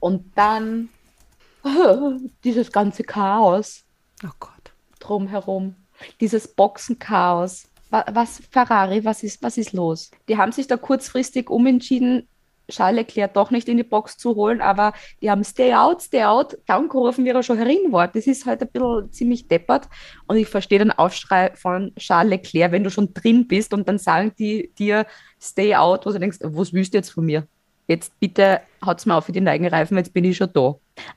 [0.00, 0.90] Und dann
[2.44, 3.84] dieses ganze Chaos
[4.22, 4.72] Oh Gott.
[5.00, 5.76] drumherum,
[6.20, 7.66] dieses Boxenchaos.
[7.90, 10.10] Wa- Was, Ferrari, was ist, was ist los?
[10.28, 12.28] Die haben sich da kurzfristig umentschieden,
[12.68, 16.24] Charles Leclerc doch nicht in die Box zu holen, aber die haben Stay out, Stay
[16.24, 18.08] out, dann gerufen, wie er schon herin war.
[18.08, 19.88] Das ist halt ein bisschen ziemlich deppert
[20.26, 23.98] und ich verstehe den Aufschrei von Charles Leclerc, wenn du schon drin bist und dann
[23.98, 25.06] sagen die dir
[25.40, 27.46] Stay out, wo du denkst, was willst du jetzt von mir?
[27.86, 30.76] Jetzt bitte haut's mir auf für die Neigenreifen, jetzt bin ich schon da.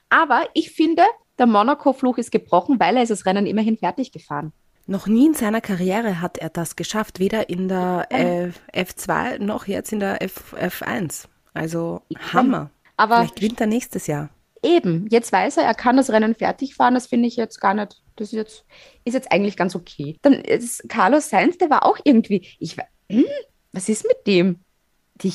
[0.10, 1.04] Aber ich finde,
[1.38, 4.52] der Monaco-Fluch ist gebrochen, weil er ist das Rennen immerhin fertig gefahren.
[4.90, 9.68] Noch nie in seiner Karriere hat er das geschafft, weder in der äh, F2 noch
[9.68, 11.28] jetzt in der F, F1.
[11.58, 12.02] Also
[12.34, 12.70] Hammer.
[12.98, 14.30] Aber Vielleicht gewinnt er nächstes Jahr.
[14.64, 16.94] eben, jetzt weiß er, er kann das Rennen fertig fahren.
[16.94, 18.66] Das finde ich jetzt gar nicht, das ist jetzt,
[19.06, 20.18] ist jetzt eigentlich ganz okay.
[20.22, 22.78] Dann ist Carlos Sainz, der war auch irgendwie, ich,
[23.10, 23.26] hm,
[23.72, 24.60] was ist mit dem?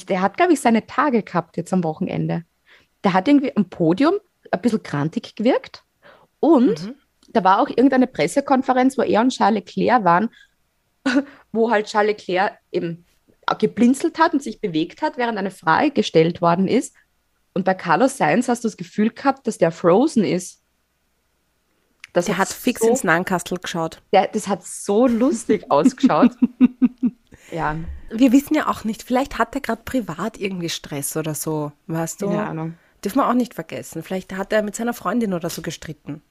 [0.08, 2.44] Der hat, glaube ich, seine Tage gehabt jetzt am Wochenende.
[3.04, 4.14] Der hat irgendwie am Podium
[4.50, 5.82] ein bisschen grantig gewirkt
[6.38, 6.94] und
[7.32, 10.30] da war auch irgendeine Pressekonferenz, wo er und Charles Leclerc waren,
[11.52, 13.04] wo halt Charles Leclerc eben
[13.58, 16.94] geblinzelt hat und sich bewegt hat, während eine Frage gestellt worden ist.
[17.54, 20.62] Und bei Carlos Sainz hast du das Gefühl gehabt, dass der frozen ist.
[22.14, 24.02] Das Der hat fix so, ins Nahenkastel geschaut.
[24.12, 26.32] der, Das hat so lustig ausgeschaut.
[27.50, 27.76] ja,
[28.10, 32.22] Wir wissen ja auch nicht, vielleicht hat er gerade privat irgendwie Stress oder so, weißt
[32.22, 32.26] du?
[32.28, 32.74] keine Ahnung.
[33.04, 34.02] Dürfen wir auch nicht vergessen.
[34.02, 36.22] Vielleicht hat er mit seiner Freundin oder so gestritten.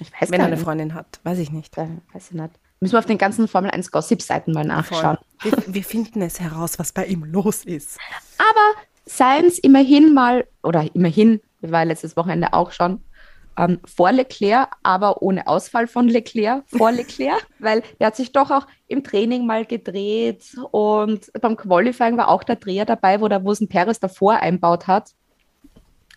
[0.00, 0.56] Ich weiß Wenn er eine.
[0.56, 1.20] Freundin hat.
[1.22, 1.78] Weiß ich nicht.
[1.78, 2.50] Äh, weiß ich nicht.
[2.80, 5.16] Müssen wir auf den ganzen Formel 1 Gossip-Seiten mal nachschauen.
[5.42, 7.98] Wir, wir finden es heraus, was bei ihm los ist.
[8.38, 13.02] Aber Sainz immerhin mal, oder immerhin, war letztes Wochenende auch schon,
[13.56, 18.50] ähm, vor Leclerc, aber ohne Ausfall von Leclerc, vor Leclerc, weil der hat sich doch
[18.50, 23.44] auch im Training mal gedreht und beim Qualifying war auch der Dreher dabei, wo der
[23.44, 25.12] Wosen Perez davor einbaut hat,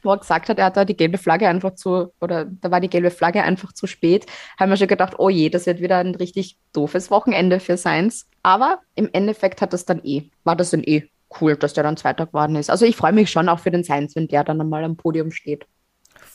[0.04, 2.80] wo er gesagt hat, er hat da die gelbe Flagge einfach zu, oder da war
[2.82, 4.26] die gelbe Flagge einfach zu spät,
[4.60, 8.28] haben wir schon gedacht, oh je, das wird wieder ein richtig doofes Wochenende für Sainz.
[8.44, 11.10] Aber im Endeffekt hat das dann eh, war das dann eh
[11.42, 12.70] cool, dass der dann Zweiter geworden ist.
[12.70, 15.32] Also ich freue mich schon auch für den Sainz, wenn der dann einmal am Podium
[15.32, 15.66] steht.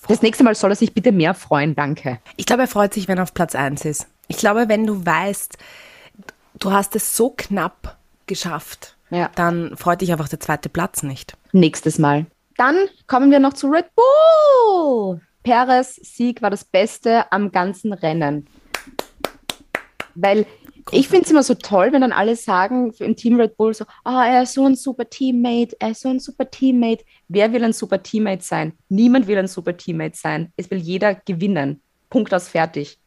[0.07, 2.19] Das nächste Mal soll er sich bitte mehr freuen, danke.
[2.37, 4.07] Ich glaube, er freut sich, wenn er auf Platz 1 ist.
[4.29, 5.59] Ich glaube, wenn du weißt,
[6.59, 7.97] du hast es so knapp
[8.27, 9.31] geschafft, Ja.
[9.35, 11.37] dann freut dich einfach der zweite Platz nicht.
[11.53, 12.27] Nächstes Mal.
[12.57, 12.77] Dann
[13.07, 15.21] kommen wir noch zu Red Bull.
[15.43, 18.47] Perez Sieg war das Beste am ganzen Rennen.
[20.15, 20.47] Weil
[20.91, 23.85] ich finde es immer so toll, wenn dann alle sagen im Team Red Bull so,
[24.05, 27.05] ah, er ist so ein super Teammate, er ist so ein super Teammate.
[27.29, 28.75] Wer will ein super Teammate sein?
[28.89, 30.53] Niemand will ein super Teammate sein.
[30.57, 31.81] Es will jeder gewinnen.
[32.11, 32.99] Punkt aus fertig.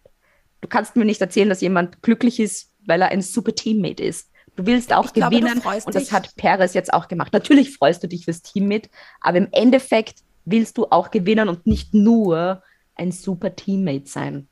[0.61, 4.31] Du kannst mir nicht erzählen, dass jemand glücklich ist, weil er ein super Teammate ist.
[4.57, 6.11] Du willst auch Ich glaube, du gewinnen freust und das dich.
[6.11, 7.31] hat Perez jetzt auch gemacht.
[7.31, 8.89] Natürlich freust du dich fürs Team mit,
[9.21, 12.63] aber im Endeffekt willst du auch gewinnen und nicht nur
[12.95, 14.47] ein super Teammate sein.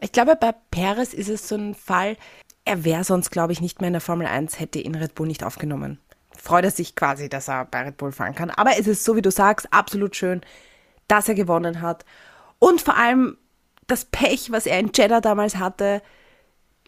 [0.00, 2.16] Ich glaube, bei Perez ist es so ein Fall,
[2.64, 5.28] er wäre sonst, glaube ich, nicht mehr in der Formel 1, hätte ihn Red Bull
[5.28, 6.00] nicht aufgenommen.
[6.36, 8.50] Freut er sich quasi, dass er bei Red Bull fahren kann.
[8.50, 10.40] Aber es ist so, wie du sagst, absolut schön,
[11.06, 12.04] dass er gewonnen hat.
[12.58, 13.36] Und vor allem
[13.86, 16.02] das Pech, was er in Jeddah damals hatte,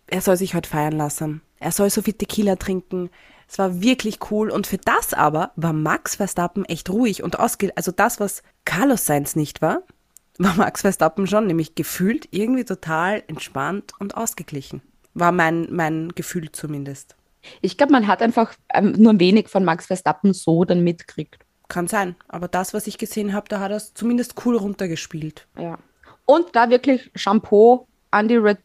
[0.08, 1.42] er soll sich heute feiern lassen.
[1.58, 3.10] Er soll so viel Tequila trinken.
[3.48, 4.50] Es war wirklich cool.
[4.50, 7.72] Und für das aber war Max Verstappen echt ruhig und ausge...
[7.76, 9.82] Also das, was Carlos Sainz nicht war,
[10.38, 14.82] war Max Verstappen schon, nämlich gefühlt irgendwie total entspannt und ausgeglichen.
[15.14, 17.16] War mein, mein Gefühl zumindest.
[17.60, 21.38] Ich glaube, man hat einfach ähm, nur ein wenig von Max Verstappen so dann mitkriegt.
[21.68, 22.16] Kann sein.
[22.28, 25.46] Aber das, was ich gesehen habe, da hat er es zumindest cool runtergespielt.
[25.58, 25.78] Ja.
[26.24, 28.58] Und da wirklich Shampoo an die Red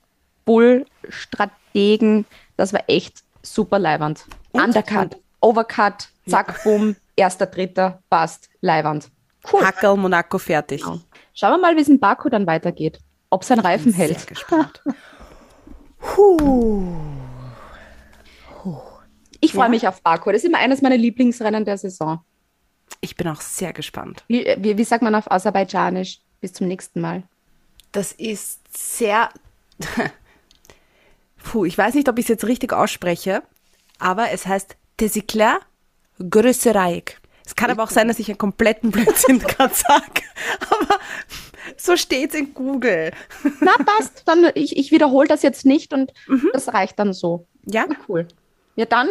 [0.46, 2.26] Bull-Strategen.
[2.62, 4.28] Das war echt super leiwand.
[4.51, 4.62] Und?
[4.62, 9.09] Undercut, Overcut, zack, bumm, erster, dritter, passt, leiwand.
[9.51, 9.66] Cool.
[9.66, 10.84] Hackel, Monaco, fertig.
[10.84, 10.99] Genau.
[11.34, 12.99] Schauen wir mal, wie es in Baku dann weitergeht.
[13.32, 14.28] Ob sein Reifen Sehr hält.
[14.28, 14.84] gespannt.
[19.39, 20.32] Ich freue mich auf Baku.
[20.32, 22.20] Das ist immer eines meiner Lieblingsrennen der Saison.
[22.99, 24.24] Ich bin auch sehr gespannt.
[24.28, 26.20] Wie, wie, wie sagt man auf Aserbaidschanisch?
[26.41, 27.24] Bis zum nächsten Mal.
[27.91, 29.30] Das ist sehr.
[31.44, 33.44] Puh, ich weiß nicht, ob ich es jetzt richtig ausspreche,
[34.00, 35.60] aber es heißt Tesikler
[36.30, 37.20] Größereik.
[37.46, 40.22] Es kann aber auch sein, dass ich einen kompletten Blödsinn gerade sage.
[40.70, 41.00] Aber
[41.76, 43.12] so steht es in Google.
[43.60, 44.24] Na, passt.
[44.26, 46.50] Dann, ich, ich wiederhole das jetzt nicht und mhm.
[46.54, 47.48] das reicht dann so.
[47.66, 47.86] Ja.
[47.89, 48.28] Na, cool.
[48.76, 49.10] Ja, dann.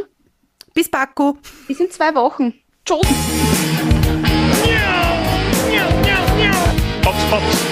[0.73, 1.35] Bis Baku.
[1.67, 2.55] Bis in zwei Wochen.
[2.85, 3.07] Tschüss.
[7.03, 7.70] Pops, pops.